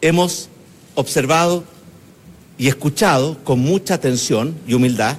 hemos 0.00 0.48
observado 0.94 1.64
y 2.58 2.68
escuchado 2.68 3.42
con 3.44 3.60
mucha 3.60 3.94
atención 3.94 4.54
y 4.66 4.74
humildad 4.74 5.16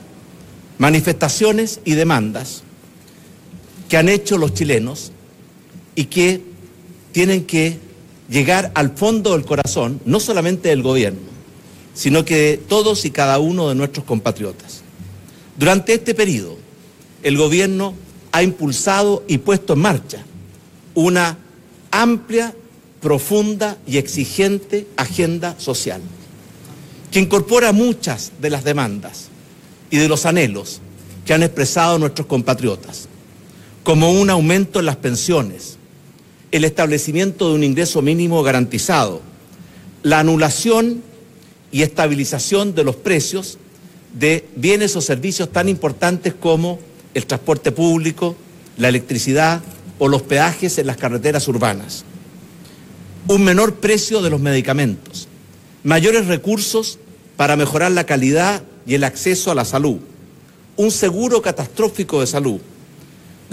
manifestaciones 0.78 1.80
y 1.86 1.94
demandas 1.94 2.64
que 3.90 3.98
han 3.98 4.10
hecho 4.10 4.38
los 4.38 4.54
chilenos 4.54 5.12
y 5.96 6.06
que 6.06 6.42
tienen 7.12 7.46
que 7.46 7.78
llegar 8.34 8.72
al 8.74 8.98
fondo 8.98 9.34
del 9.34 9.46
corazón, 9.46 10.02
no 10.06 10.19
solamente 10.19 10.69
del 10.69 10.82
gobierno, 10.82 11.22
sino 11.93 12.26
que 12.26 12.36
de 12.36 12.58
todos 12.58 13.06
y 13.06 13.12
cada 13.12 13.38
uno 13.38 13.69
de 13.69 13.76
nuestros 13.76 14.06
compatriotas. 14.06 14.82
Durante 15.56 15.93
este 15.93 16.15
periodo, 16.15 16.58
el 17.22 17.38
gobierno 17.38 17.93
ha 18.32 18.41
impulsado 18.41 19.24
y 19.28 19.38
puesto 19.38 19.74
en 19.74 19.80
marcha 19.80 20.26
una 20.96 21.38
amplia, 21.91 22.56
profunda 23.02 23.78
y 23.86 23.98
exigente 23.98 24.88
agenda 24.98 25.56
social, 25.60 26.02
que 27.12 27.19
incorpora 27.19 27.72
muchas 27.72 28.32
de 28.41 28.50
las 28.50 28.63
demandas 28.63 29.28
y 29.91 29.98
de 29.98 30.08
los 30.08 30.26
anhelos 30.26 30.82
que 31.24 31.36
han 31.36 31.43
expresado 31.43 32.00
nuestros 32.00 32.26
compatriotas, 32.26 33.08
como 33.84 34.12
un 34.12 34.32
aumento 34.32 34.80
en 34.80 34.88
las 34.88 34.96
pensiones, 34.96 35.78
el 36.54 36.66
establecimiento 36.66 37.50
de 37.50 37.56
un 37.56 37.63
ingreso 37.63 38.04
mínimo 38.04 38.44
garantizado, 38.44 39.22
la 40.04 40.20
anulación 40.20 41.02
y 41.72 41.82
estabilización 41.82 42.76
de 42.76 42.84
los 42.84 42.96
precios 42.96 43.58
de 44.13 44.48
bienes 44.56 44.96
o 44.96 45.02
servicios 45.02 45.52
tan 45.52 45.68
importantes 45.68 46.36
como 46.36 46.78
el 47.16 47.26
transporte 47.26 47.72
público, 47.72 48.36
la 48.78 48.89
electricidad 48.89 49.63
o 49.98 50.08
los 50.08 50.22
peajes 50.22 50.78
en 50.78 50.86
las 50.86 50.98
carreteras 50.98 51.48
urbanas, 51.48 52.06
un 53.28 53.44
menor 53.44 53.74
precio 53.78 54.22
de 54.22 54.30
los 54.30 54.39
medicamentos, 54.39 55.28
mayores 55.84 56.28
recursos 56.28 57.00
para 57.36 57.56
mejorar 57.56 57.94
la 57.94 58.06
calidad 58.06 58.62
y 58.86 58.94
el 58.94 59.06
acceso 59.06 59.50
a 59.50 59.56
la 59.56 59.66
salud, 59.66 59.98
un 60.78 60.92
seguro 60.92 61.42
catastrófico 61.42 62.22
de 62.22 62.28
salud, 62.28 62.62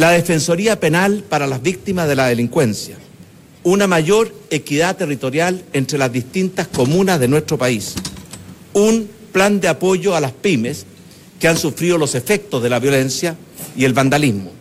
la 0.01 0.13
Defensoría 0.13 0.81
Penal 0.81 1.25
para 1.29 1.47
las 1.47 1.61
víctimas 1.61 2.09
de 2.09 2.17
la 2.17 2.29
delincuencia, 2.29 2.97
una 3.65 3.87
mayor 3.87 4.35
equidad 4.49 4.97
territorial 4.97 5.63
entre 5.75 5.99
las 5.99 6.11
distintas 6.11 6.69
comunas 6.69 7.21
de 7.21 7.29
nuestro 7.29 7.59
país, 7.59 7.97
un 8.73 9.11
plan 9.31 9.61
de 9.61 9.69
apoyo 9.69 10.17
a 10.17 10.21
las 10.21 10.33
pymes 10.33 10.87
que 11.39 11.49
han 11.49 11.59
sufrido 11.59 11.99
los 11.99 12.15
efectos 12.15 12.63
de 12.63 12.71
la 12.71 12.79
violencia 12.79 13.37
y 13.77 13.85
el 13.85 13.93
vandalismo, 13.93 14.53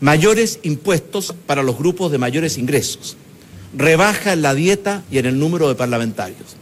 mayores 0.00 0.60
impuestos 0.62 1.34
para 1.46 1.62
los 1.62 1.76
grupos 1.76 2.10
de 2.10 2.16
mayores 2.16 2.56
ingresos, 2.56 3.18
rebaja 3.76 4.32
en 4.32 4.40
la 4.40 4.54
dieta 4.54 5.04
y 5.10 5.18
en 5.18 5.26
el 5.26 5.38
número 5.38 5.68
de 5.68 5.74
parlamentarios. 5.74 6.56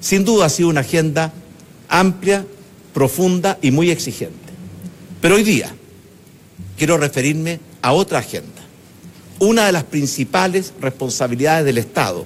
Sin 0.00 0.24
duda 0.24 0.46
ha 0.46 0.48
sido 0.48 0.70
una 0.70 0.80
agenda 0.80 1.34
amplia, 1.90 2.46
profunda 2.94 3.58
y 3.60 3.70
muy 3.70 3.90
exigente. 3.90 4.48
Pero 5.20 5.34
hoy 5.34 5.42
día, 5.42 5.74
quiero 6.78 6.96
referirme 6.96 7.60
a 7.82 7.92
otra 7.92 8.20
agenda. 8.20 8.62
Una 9.40 9.66
de 9.66 9.72
las 9.72 9.84
principales 9.84 10.72
responsabilidades 10.80 11.66
del 11.66 11.78
Estado 11.78 12.24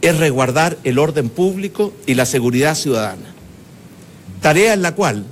es 0.00 0.18
resguardar 0.18 0.78
el 0.84 0.98
orden 0.98 1.28
público 1.28 1.92
y 2.06 2.14
la 2.14 2.26
seguridad 2.26 2.74
ciudadana. 2.74 3.34
Tarea 4.40 4.74
en 4.74 4.82
la 4.82 4.94
cual 4.94 5.24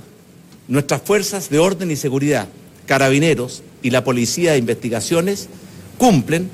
nuestras 0.67 1.01
fuerzas 1.01 1.49
de 1.49 1.59
orden 1.59 1.91
y 1.91 1.95
seguridad, 1.95 2.47
carabineros 2.85 3.63
y 3.81 3.89
la 3.89 4.03
Policía 4.03 4.53
de 4.53 4.59
Investigaciones 4.59 5.49
cumplen, 5.97 6.49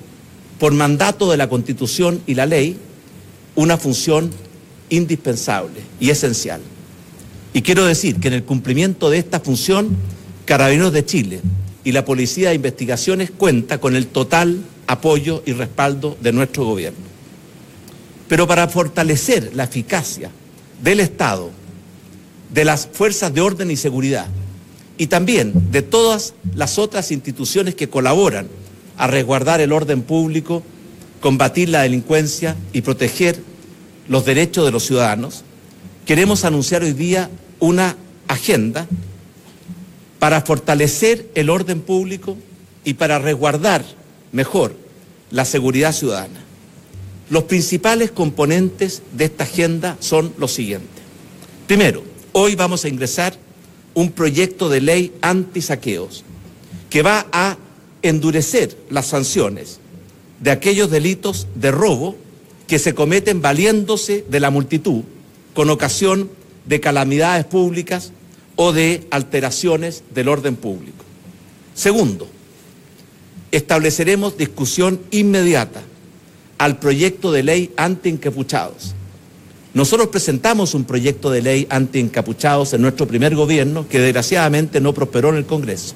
por 0.57 0.73
mandato 0.73 1.31
de 1.31 1.37
la 1.37 1.47
Constitución 1.47 2.21
y 2.27 2.35
la 2.35 2.45
ley, 2.45 2.77
una 3.55 3.77
función 3.77 4.31
indispensable 4.89 5.79
y 6.01 6.09
esencial. 6.09 6.59
Y 7.53 7.61
quiero 7.61 7.85
decir 7.85 8.19
que 8.19 8.27
en 8.27 8.33
el 8.33 8.43
cumplimiento 8.43 9.09
de 9.09 9.19
esta 9.19 9.39
función, 9.39 9.95
Carabineros 10.45 10.91
de 10.91 11.05
Chile 11.05 11.41
y 11.83 11.91
la 11.91 12.05
Policía 12.05 12.49
de 12.49 12.55
Investigaciones 12.55 13.31
cuenta 13.31 13.79
con 13.79 13.95
el 13.95 14.07
total 14.07 14.61
apoyo 14.87 15.43
y 15.45 15.53
respaldo 15.53 16.17
de 16.21 16.33
nuestro 16.33 16.65
gobierno. 16.65 16.99
Pero 18.27 18.47
para 18.47 18.67
fortalecer 18.67 19.51
la 19.55 19.63
eficacia 19.63 20.29
del 20.81 20.99
Estado, 20.99 21.51
de 22.53 22.65
las 22.65 22.87
fuerzas 22.91 23.33
de 23.33 23.41
orden 23.41 23.71
y 23.71 23.75
seguridad 23.75 24.27
y 24.97 25.07
también 25.07 25.53
de 25.71 25.81
todas 25.81 26.33
las 26.55 26.77
otras 26.77 27.11
instituciones 27.11 27.75
que 27.75 27.89
colaboran 27.89 28.47
a 28.97 29.07
resguardar 29.07 29.61
el 29.61 29.71
orden 29.71 30.01
público, 30.01 30.63
combatir 31.21 31.69
la 31.69 31.83
delincuencia 31.83 32.55
y 32.73 32.81
proteger 32.81 33.41
los 34.07 34.25
derechos 34.25 34.65
de 34.65 34.71
los 34.71 34.85
ciudadanos, 34.85 35.43
queremos 36.05 36.43
anunciar 36.43 36.83
hoy 36.83 36.93
día 36.93 37.29
una 37.59 37.95
agenda 38.27 38.87
para 40.19 40.41
fortalecer 40.41 41.29
el 41.33 41.49
orden 41.49 41.81
público 41.81 42.37
y 42.83 42.95
para 42.95 43.19
resguardar 43.19 43.83
mejor 44.31 44.75
la 45.31 45.45
seguridad 45.45 45.93
ciudadana. 45.93 46.43
Los 47.29 47.43
principales 47.43 48.11
componentes 48.11 49.01
de 49.13 49.25
esta 49.25 49.45
agenda 49.45 49.97
son 49.99 50.33
los 50.37 50.51
siguientes. 50.51 50.89
Primero, 51.67 52.03
hoy 52.33 52.55
vamos 52.55 52.83
a 52.83 52.89
ingresar 52.89 53.35
un 53.93 54.11
proyecto 54.11 54.69
de 54.69 54.81
ley 54.81 55.13
anti-saqueos 55.21 56.23
que 56.89 57.01
va 57.01 57.27
a 57.31 57.57
endurecer 58.01 58.75
las 58.89 59.07
sanciones 59.07 59.79
de 60.39 60.51
aquellos 60.51 60.89
delitos 60.89 61.47
de 61.55 61.71
robo 61.71 62.15
que 62.67 62.79
se 62.79 62.93
cometen 62.93 63.41
valiéndose 63.41 64.25
de 64.29 64.39
la 64.39 64.49
multitud 64.49 65.03
con 65.53 65.69
ocasión 65.69 66.29
de 66.65 66.79
calamidades 66.79 67.45
públicas 67.45 68.11
o 68.61 68.73
de 68.73 69.07
alteraciones 69.09 70.03
del 70.13 70.27
orden 70.27 70.57
público. 70.57 71.05
Segundo, 71.73 72.27
estableceremos 73.51 74.37
discusión 74.37 74.99
inmediata 75.11 75.81
al 76.57 76.77
proyecto 76.77 77.31
de 77.31 77.43
ley 77.43 77.71
anti-encapuchados. 77.77 78.95
Nosotros 79.73 80.09
presentamos 80.09 80.73
un 80.73 80.83
proyecto 80.83 81.31
de 81.31 81.41
ley 81.41 81.67
anti-encapuchados 81.69 82.73
en 82.73 82.81
nuestro 82.81 83.07
primer 83.07 83.33
gobierno 83.33 83.87
que 83.87 84.01
desgraciadamente 84.01 84.81
no 84.81 84.93
prosperó 84.93 85.29
en 85.29 85.37
el 85.37 85.45
Congreso. 85.45 85.95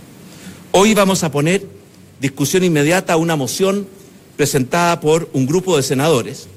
Hoy 0.71 0.93
vamos 0.93 1.25
a 1.25 1.31
poner 1.31 1.67
discusión 2.21 2.63
inmediata 2.63 3.11
a 3.11 3.17
una 3.17 3.35
moción 3.35 3.85
presentada 4.37 5.01
por 5.01 5.29
un 5.33 5.47
grupo 5.47 5.75
de 5.75 5.83
senadores 5.83 6.47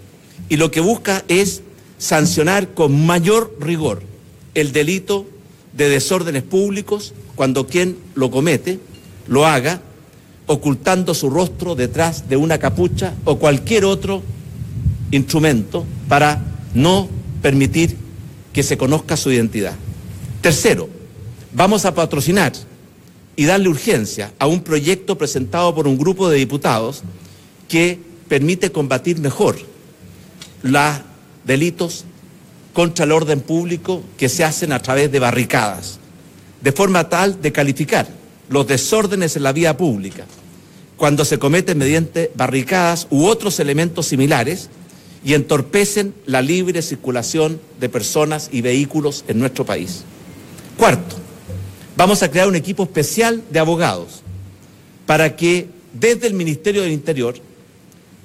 y 0.49 0.57
lo 0.57 0.71
que 0.71 0.79
busca 0.79 1.25
es 1.27 1.63
sancionar 1.99 2.75
con 2.75 3.05
mayor 3.07 3.57
rigor 3.59 4.05
el 4.55 4.71
delito 4.71 5.27
de 5.77 5.89
desórdenes 5.89 6.43
públicos 6.43 7.15
cuando 7.35 7.67
quien 7.67 7.97
lo 8.15 8.31
comete 8.31 8.81
lo 9.27 9.47
haga 9.47 9.81
ocultando 10.47 11.15
su 11.15 11.29
rostro 11.29 11.75
detrás 11.75 12.29
de 12.29 12.37
una 12.37 12.59
capucha 12.59 13.15
o 13.25 13.39
cualquier 13.39 13.85
otro 13.85 14.23
instrumento 15.11 15.85
para 16.09 16.43
no 16.75 17.09
permitir 17.43 17.97
que 18.53 18.63
se 18.63 18.79
conozca 18.79 19.17
su 19.17 19.31
identidad. 19.31 19.75
Tercero, 20.41 20.89
vamos 21.53 21.85
a 21.85 21.95
patrocinar 21.95 22.53
y 23.35 23.45
darle 23.45 23.69
urgencia 23.69 24.33
a 24.39 24.47
un 24.47 24.63
proyecto 24.63 25.19
presentado 25.19 25.75
por 25.75 25.87
un 25.87 25.99
grupo 25.99 26.29
de 26.29 26.39
diputados 26.39 27.03
que 27.69 27.99
permite 28.29 28.71
combatir 28.71 29.19
mejor 29.19 29.57
los 30.63 30.95
delitos 31.45 32.05
contra 32.77 33.07
el 33.07 33.13
orden 33.13 33.41
público 33.41 34.03
que 34.19 34.29
se 34.29 34.45
hacen 34.45 34.71
a 34.71 34.83
través 34.83 35.11
de 35.11 35.19
barricadas, 35.19 35.99
de 36.61 36.73
forma 36.73 37.09
tal 37.09 37.41
de 37.41 37.51
calificar 37.51 38.07
los 38.51 38.67
desórdenes 38.67 39.35
en 39.35 39.45
la 39.45 39.53
vía 39.53 39.79
pública, 39.79 40.27
cuando 40.99 41.25
se 41.25 41.39
cometen 41.39 41.79
mediante 41.79 42.31
barricadas 42.35 43.07
u 43.09 43.25
otros 43.25 43.61
elementos 43.61 44.09
similares 44.09 44.69
y 45.25 45.33
entorpecen 45.33 46.13
la 46.27 46.43
libre 46.43 46.83
circulación 46.83 47.59
de 47.81 47.89
personas 47.89 48.51
y 48.53 48.61
vehículos 48.61 49.25
en 49.27 49.39
nuestro 49.39 49.65
país. 49.65 50.03
Cuarto, 50.77 51.17
vamos 51.97 52.23
a 52.23 52.31
crear 52.31 52.47
un 52.47 52.57
equipo 52.57 52.83
especial 52.83 53.43
de 53.51 53.59
abogados 53.59 54.21
para 55.07 55.35
que 55.35 55.71
desde 55.95 56.27
el 56.27 56.35
Ministerio 56.35 56.83
del 56.83 56.93
Interior 56.93 57.37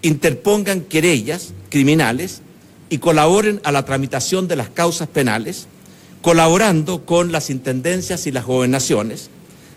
interpongan 0.01 0.81
querellas 0.81 1.53
criminales 1.69 2.41
y 2.91 2.97
colaboren 2.97 3.61
a 3.63 3.71
la 3.71 3.85
tramitación 3.85 4.49
de 4.49 4.57
las 4.57 4.69
causas 4.69 5.07
penales, 5.07 5.65
colaborando 6.21 7.05
con 7.05 7.31
las 7.31 7.49
intendencias 7.49 8.27
y 8.27 8.31
las 8.31 8.45
gobernaciones, 8.45 9.29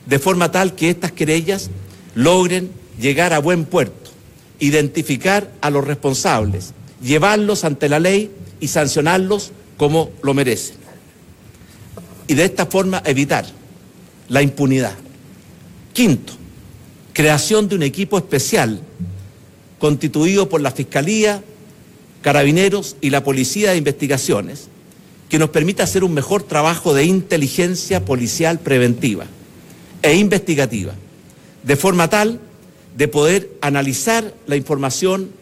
de 0.04 0.18
forma 0.18 0.50
tal 0.50 0.74
que 0.74 0.90
estas 0.90 1.12
querellas 1.12 1.70
logren 2.16 2.72
llegar 3.00 3.32
a 3.32 3.38
buen 3.38 3.66
puerto, 3.66 4.10
identificar 4.58 5.48
a 5.60 5.70
los 5.70 5.86
responsables, 5.86 6.74
llevarlos 7.00 7.62
ante 7.62 7.88
la 7.88 8.00
ley 8.00 8.32
y 8.58 8.66
sancionarlos 8.66 9.52
como 9.76 10.10
lo 10.24 10.34
merecen. 10.34 10.76
Y 12.26 12.34
de 12.34 12.44
esta 12.44 12.66
forma 12.66 13.00
evitar 13.06 13.46
la 14.28 14.42
impunidad. 14.42 14.94
Quinto, 15.92 16.32
creación 17.12 17.68
de 17.68 17.76
un 17.76 17.84
equipo 17.84 18.18
especial 18.18 18.80
constituido 19.78 20.48
por 20.48 20.60
la 20.60 20.72
Fiscalía, 20.72 21.44
Carabineros 22.24 22.96
y 23.02 23.10
la 23.10 23.22
Policía 23.22 23.72
de 23.72 23.76
Investigaciones, 23.76 24.68
que 25.28 25.38
nos 25.38 25.50
permita 25.50 25.82
hacer 25.82 26.04
un 26.04 26.14
mejor 26.14 26.42
trabajo 26.42 26.94
de 26.94 27.04
inteligencia 27.04 28.06
policial 28.06 28.60
preventiva 28.60 29.26
e 30.00 30.14
investigativa, 30.14 30.94
de 31.62 31.76
forma 31.76 32.08
tal 32.08 32.40
de 32.96 33.08
poder 33.08 33.50
analizar 33.60 34.32
la 34.46 34.56
información, 34.56 35.32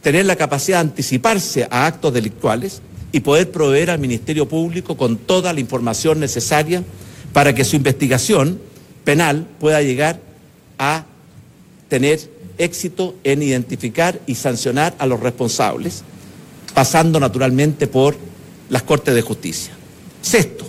tener 0.00 0.24
la 0.24 0.36
capacidad 0.36 0.78
de 0.78 0.88
anticiparse 0.88 1.68
a 1.70 1.84
actos 1.84 2.14
delictuales 2.14 2.80
y 3.12 3.20
poder 3.20 3.50
proveer 3.50 3.90
al 3.90 3.98
Ministerio 3.98 4.48
Público 4.48 4.96
con 4.96 5.18
toda 5.18 5.52
la 5.52 5.60
información 5.60 6.20
necesaria 6.20 6.82
para 7.34 7.54
que 7.54 7.64
su 7.64 7.76
investigación 7.76 8.58
penal 9.04 9.46
pueda 9.60 9.82
llegar 9.82 10.22
a 10.78 11.04
tener 11.90 12.18
éxito 12.56 13.14
en 13.24 13.42
identificar 13.42 14.18
y 14.26 14.36
sancionar 14.36 14.94
a 14.98 15.04
los 15.06 15.20
responsables, 15.20 16.02
pasando 16.74 17.20
naturalmente 17.20 17.86
por 17.86 18.16
las 18.68 18.82
Cortes 18.82 19.14
de 19.14 19.22
Justicia. 19.22 19.72
Sexto, 20.20 20.64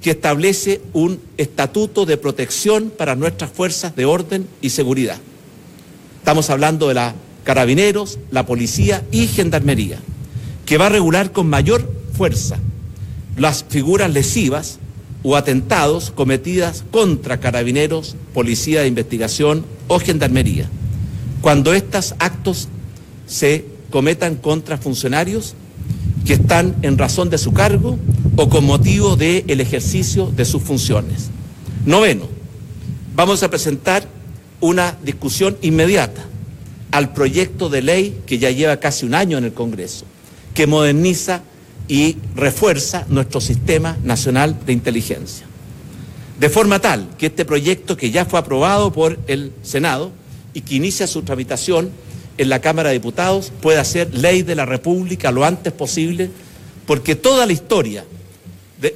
que 0.00 0.10
establece 0.12 0.80
un 0.92 1.20
estatuto 1.36 2.06
de 2.06 2.16
protección 2.16 2.90
para 2.90 3.16
nuestras 3.16 3.50
fuerzas 3.50 3.96
de 3.96 4.04
orden 4.04 4.46
y 4.60 4.70
seguridad. 4.70 5.18
Estamos 6.18 6.50
hablando 6.50 6.88
de 6.88 6.94
la 6.94 7.14
carabineros, 7.44 8.18
la 8.30 8.44
policía 8.44 9.04
y 9.10 9.26
gendarmería, 9.26 9.98
que 10.66 10.76
va 10.76 10.86
a 10.86 10.90
regular 10.90 11.32
con 11.32 11.48
mayor 11.48 11.90
fuerza 12.12 12.58
las 13.38 13.64
figuras 13.68 14.12
lesivas 14.12 14.78
o 15.22 15.36
atentados 15.36 16.10
cometidas 16.10 16.84
contra 16.90 17.40
carabineros, 17.40 18.16
policía 18.34 18.82
de 18.82 18.88
investigación 18.88 19.64
o 19.86 19.98
gendarmería, 19.98 20.68
cuando 21.40 21.72
estos 21.72 22.14
actos 22.18 22.68
se 23.26 23.64
cometan 23.90 24.36
contra 24.36 24.76
funcionarios 24.76 25.54
que 26.26 26.34
están 26.34 26.76
en 26.82 26.98
razón 26.98 27.30
de 27.30 27.38
su 27.38 27.52
cargo 27.52 27.98
o 28.40 28.48
con 28.48 28.64
motivo 28.64 29.16
del 29.16 29.60
ejercicio 29.60 30.26
de 30.26 30.44
sus 30.44 30.62
funciones. 30.62 31.28
Noveno, 31.84 32.28
vamos 33.16 33.42
a 33.42 33.50
presentar 33.50 34.06
una 34.60 34.96
discusión 35.02 35.58
inmediata 35.60 36.24
al 36.92 37.12
proyecto 37.12 37.68
de 37.68 37.82
ley 37.82 38.20
que 38.26 38.38
ya 38.38 38.52
lleva 38.52 38.76
casi 38.76 39.04
un 39.04 39.16
año 39.16 39.38
en 39.38 39.44
el 39.44 39.52
Congreso, 39.52 40.04
que 40.54 40.68
moderniza 40.68 41.42
y 41.88 42.16
refuerza 42.36 43.06
nuestro 43.08 43.40
sistema 43.40 43.96
nacional 44.04 44.56
de 44.64 44.72
inteligencia. 44.72 45.44
De 46.38 46.48
forma 46.48 46.78
tal 46.78 47.08
que 47.18 47.26
este 47.26 47.44
proyecto 47.44 47.96
que 47.96 48.12
ya 48.12 48.24
fue 48.24 48.38
aprobado 48.38 48.92
por 48.92 49.18
el 49.26 49.52
Senado 49.62 50.12
y 50.54 50.60
que 50.60 50.76
inicia 50.76 51.08
su 51.08 51.22
tramitación 51.22 51.90
en 52.36 52.48
la 52.48 52.60
Cámara 52.60 52.90
de 52.90 52.94
Diputados 53.00 53.50
pueda 53.60 53.84
ser 53.84 54.14
ley 54.14 54.42
de 54.42 54.54
la 54.54 54.64
República 54.64 55.32
lo 55.32 55.44
antes 55.44 55.72
posible, 55.72 56.30
porque 56.86 57.16
toda 57.16 57.44
la 57.44 57.52
historia 57.52 58.04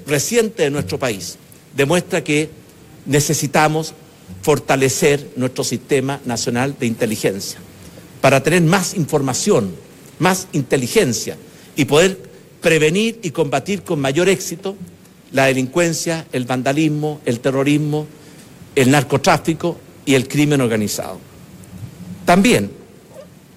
reciente 0.06 0.64
de 0.64 0.70
nuestro 0.70 0.98
país 0.98 1.36
demuestra 1.76 2.22
que 2.22 2.50
necesitamos 3.06 3.94
fortalecer 4.42 5.30
nuestro 5.36 5.64
sistema 5.64 6.20
nacional 6.24 6.76
de 6.78 6.86
inteligencia 6.86 7.58
para 8.20 8.42
tener 8.42 8.62
más 8.62 8.94
información, 8.94 9.74
más 10.18 10.48
inteligencia 10.52 11.36
y 11.76 11.84
poder 11.84 12.18
prevenir 12.60 13.18
y 13.22 13.30
combatir 13.30 13.82
con 13.82 14.00
mayor 14.00 14.28
éxito 14.28 14.76
la 15.32 15.46
delincuencia, 15.46 16.26
el 16.32 16.44
vandalismo, 16.44 17.20
el 17.24 17.40
terrorismo, 17.40 18.06
el 18.76 18.90
narcotráfico 18.90 19.78
y 20.06 20.14
el 20.14 20.28
crimen 20.28 20.60
organizado. 20.60 21.18
También 22.24 22.70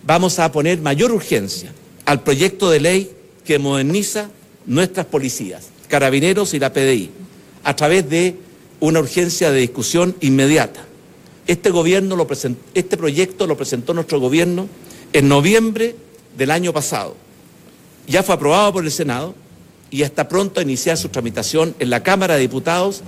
vamos 0.03 0.39
a 0.39 0.51
poner 0.51 0.79
mayor 0.79 1.11
urgencia 1.11 1.71
al 2.05 2.21
proyecto 2.21 2.69
de 2.69 2.79
ley 2.79 3.11
que 3.43 3.59
moderniza 3.59 4.29
nuestras 4.65 5.05
policías, 5.05 5.67
carabineros 5.87 6.53
y 6.53 6.59
la 6.59 6.73
PDI, 6.73 7.11
a 7.63 7.75
través 7.75 8.09
de 8.09 8.35
una 8.79 8.99
urgencia 8.99 9.51
de 9.51 9.59
discusión 9.59 10.15
inmediata. 10.21 10.85
Este, 11.47 11.69
gobierno 11.69 12.15
lo 12.15 12.27
este 12.73 12.97
proyecto 12.97 13.47
lo 13.47 13.55
presentó 13.55 13.93
nuestro 13.93 14.19
gobierno 14.19 14.67
en 15.13 15.27
noviembre 15.27 15.95
del 16.37 16.51
año 16.51 16.73
pasado. 16.73 17.15
Ya 18.07 18.23
fue 18.23 18.35
aprobado 18.35 18.73
por 18.73 18.83
el 18.83 18.91
Senado 18.91 19.35
y 19.91 20.01
está 20.01 20.27
pronto 20.27 20.59
a 20.59 20.63
iniciar 20.63 20.97
su 20.97 21.09
tramitación 21.09 21.75
en 21.79 21.89
la 21.89 22.03
Cámara 22.03 22.35
de 22.35 22.41
Diputados 22.41 23.01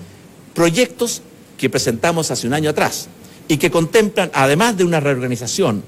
proyectos 0.54 1.22
que 1.58 1.70
presentamos 1.70 2.32
hace 2.32 2.48
un 2.48 2.54
año 2.54 2.70
atrás 2.70 3.10
y 3.48 3.58
que 3.58 3.72
contemplan, 3.72 4.32
además 4.34 4.78
de 4.78 4.84
una 4.84 5.00
reorganización 5.00 5.84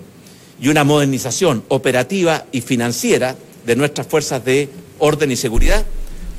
y 0.62 0.67
una 0.67 0.84
modernización 0.84 1.63
operativa 1.69 2.45
y 2.52 2.62
financiera 2.62 3.36
de 3.65 3.75
nuestras 3.75 4.08
fuerzas 4.08 4.43
de 4.43 4.69
orden 4.99 5.32
y 5.32 5.36
seguridad, 5.36 5.86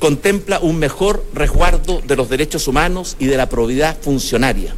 contempla 0.01 0.59
un 0.59 0.79
mejor 0.79 1.23
resguardo 1.31 2.01
de 2.01 2.15
los 2.15 2.27
derechos 2.27 2.67
humanos 2.67 3.15
y 3.19 3.27
de 3.27 3.37
la 3.37 3.49
probidad 3.49 3.95
funcionaria. 4.01 4.73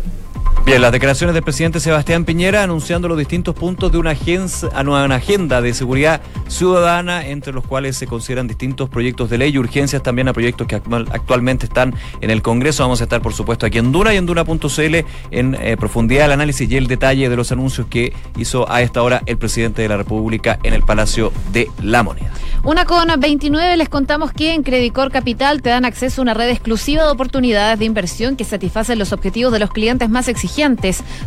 Bien, 0.65 0.81
las 0.81 0.93
declaraciones 0.93 1.33
del 1.33 1.43
presidente 1.43 1.81
Sebastián 1.81 2.23
Piñera 2.23 2.63
anunciando 2.63 3.09
los 3.09 3.17
distintos 3.17 3.53
puntos 3.53 3.91
de 3.91 3.97
una, 3.97 4.11
agenda 4.11 5.61
de 5.61 5.73
seguridad 5.73 6.21
ciudadana, 6.47 7.27
entre 7.27 7.51
los 7.51 7.65
cuales 7.65 7.97
se 7.97 8.07
consideran 8.07 8.47
distintos 8.47 8.89
proyectos 8.89 9.29
de 9.29 9.39
ley 9.39 9.51
y 9.51 9.57
urgencias 9.57 10.01
también 10.01 10.29
a 10.29 10.33
proyectos 10.33 10.65
que 10.65 10.75
actualmente 10.75 11.65
están 11.65 11.93
en 12.21 12.29
el 12.29 12.41
Congreso. 12.41 12.81
Vamos 12.81 13.01
a 13.01 13.03
estar, 13.03 13.21
por 13.21 13.33
supuesto, 13.33 13.65
aquí 13.65 13.77
en 13.77 13.91
Duna 13.91 14.13
y 14.13 14.17
en 14.17 14.25
Duna.cl 14.25 14.95
en 15.31 15.55
eh, 15.55 15.75
profundidad 15.75 16.27
el 16.27 16.31
análisis 16.31 16.71
y 16.71 16.77
el 16.77 16.87
detalle 16.87 17.27
de 17.27 17.35
los 17.35 17.51
anuncios 17.51 17.87
que 17.87 18.13
hizo 18.37 18.71
a 18.71 18.81
esta 18.81 19.03
hora 19.03 19.21
el 19.25 19.37
presidente 19.37 19.81
de 19.81 19.89
la 19.89 19.97
República 19.97 20.59
en 20.63 20.73
el 20.73 20.83
Palacio 20.83 21.33
de 21.51 21.69
la 21.81 22.03
Moneda. 22.03 22.31
Una 22.63 22.85
con 22.85 23.09
29 23.19 23.75
les 23.75 23.89
contamos 23.89 24.31
que 24.31 24.53
en 24.53 24.63
Credicor 24.63 25.11
Capital 25.11 25.61
te 25.61 25.71
dan 25.71 25.83
acceso 25.83 26.21
a 26.21 26.23
una 26.23 26.33
red 26.33 26.47
exclusiva 26.47 27.03
de 27.03 27.11
oportunidades 27.11 27.79
de 27.79 27.83
inversión 27.83 28.37
que 28.37 28.45
satisfacen 28.45 28.97
los 28.97 29.11
objetivos 29.11 29.51
de 29.51 29.59
los 29.59 29.69
clientes 29.69 30.09
más 30.09 30.29
exigentes 30.29 30.52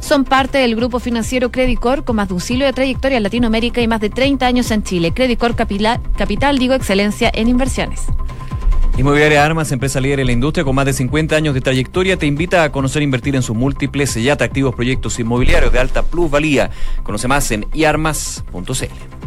son 0.00 0.24
parte 0.24 0.58
del 0.58 0.76
grupo 0.76 1.00
financiero 1.00 1.50
Credicor 1.50 2.04
con 2.04 2.16
más 2.16 2.28
de 2.28 2.34
un 2.34 2.40
siglo 2.40 2.64
de 2.64 2.72
trayectoria 2.72 3.16
en 3.16 3.22
Latinoamérica 3.22 3.80
y 3.80 3.88
más 3.88 4.00
de 4.00 4.10
30 4.10 4.46
años 4.46 4.70
en 4.70 4.82
Chile. 4.82 5.12
Credicor 5.12 5.56
Capital, 5.56 6.58
digo, 6.58 6.74
excelencia 6.74 7.30
en 7.34 7.48
inversiones. 7.48 8.02
Inmobiliaria 8.96 9.44
Armas, 9.44 9.72
empresa 9.72 10.00
líder 10.00 10.20
en 10.20 10.26
la 10.26 10.32
industria 10.32 10.64
con 10.64 10.74
más 10.74 10.86
de 10.86 10.92
50 10.92 11.36
años 11.36 11.54
de 11.54 11.60
trayectoria, 11.60 12.16
te 12.16 12.26
invita 12.26 12.62
a 12.62 12.72
conocer 12.72 13.02
e 13.02 13.04
invertir 13.04 13.36
en 13.36 13.42
sus 13.42 13.54
múltiples 13.56 14.16
y 14.16 14.30
atractivos 14.30 14.74
proyectos 14.74 15.18
inmobiliarios 15.18 15.72
de 15.72 15.80
alta 15.80 16.02
plusvalía. 16.02 16.70
Conoce 17.02 17.28
más 17.28 17.50
en 17.50 17.66
iarmas.cl. 17.74 19.25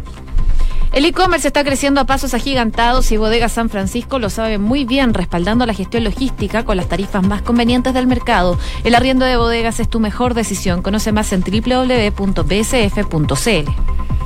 El 0.92 1.06
e-commerce 1.06 1.48
está 1.48 1.64
creciendo 1.64 2.02
a 2.02 2.06
pasos 2.06 2.34
agigantados 2.34 3.12
y 3.12 3.18
Bodega 3.18 3.48
San 3.48 3.70
Francisco 3.70 4.18
lo 4.18 4.32
sabe 4.32 4.58
muy 4.58 4.86
bien, 4.86 5.14
respaldando 5.14 5.68
la 5.68 5.76
gestión 5.76 6.04
logística 6.04 6.66
con 6.66 6.78
las 6.78 6.90
tarifas 6.90 7.24
más 7.24 7.44
convenientes 7.44 7.94
del 7.94 8.08
mercado. 8.08 8.58
El 8.84 8.96
arriendo 8.96 9.26
de 9.26 9.38
bodegas 9.38 9.80
es 9.80 9.88
tu 9.88 10.00
mejor 10.00 10.34
decisión. 10.34 10.82
Conoce 10.82 11.12
más 11.12 11.32
en 11.32 11.42
www.bsf.cl. 11.42 12.10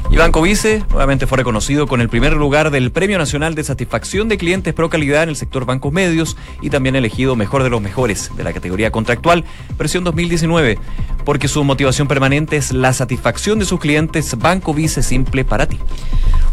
Y 0.10 0.18
Banco 0.18 0.42
Vice 0.44 0.84
nuevamente 0.90 1.26
fue 1.26 1.40
reconocido 1.40 1.88
con 1.88 2.00
el 2.00 2.08
primer 2.08 2.34
lugar 2.34 2.70
del 2.70 2.92
Premio 2.92 3.18
Nacional 3.18 3.56
de 3.56 3.64
Satisfacción 3.64 4.30
de 4.30 4.38
Clientes 4.38 4.74
Pro 4.74 4.90
Calidad 4.90 5.24
en 5.24 5.30
el 5.30 5.36
sector 5.36 5.66
bancos 5.66 5.92
medios 5.92 6.38
y 6.62 6.70
también 6.70 6.96
elegido 6.96 7.36
mejor 7.36 7.64
de 7.64 7.72
los 7.72 7.82
mejores 7.82 8.30
de 8.38 8.44
la 8.44 8.54
categoría 8.54 8.92
contractual, 8.92 9.44
versión 9.76 10.04
2019, 10.04 10.78
porque 11.26 11.48
su 11.48 11.64
motivación 11.64 12.08
permanente 12.08 12.58
es 12.58 12.72
la 12.72 12.94
satisfacción 12.94 13.58
de 13.58 13.66
sus 13.66 13.80
clientes. 13.80 14.38
Banco 14.38 14.74
Vice 14.74 15.02
simple 15.02 15.46
para 15.46 15.66
ti. 15.68 15.80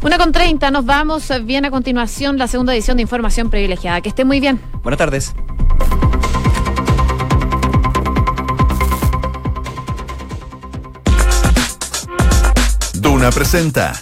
Una 0.02 0.16
con 0.16 0.32
30, 0.32 0.70
nos 0.70 0.86
vamos 0.86 1.30
bien 1.44 1.66
a 1.66 1.70
continuación 1.70 2.38
la 2.38 2.48
segunda 2.48 2.72
edición 2.72 2.96
de 2.96 3.02
Información 3.02 3.50
Privilegiada. 3.50 4.00
Que 4.00 4.08
esté 4.08 4.24
muy 4.24 4.40
bien. 4.40 4.58
Buenas 4.82 4.98
tardes. 4.98 5.34
Duna 12.94 13.30
presenta 13.30 13.92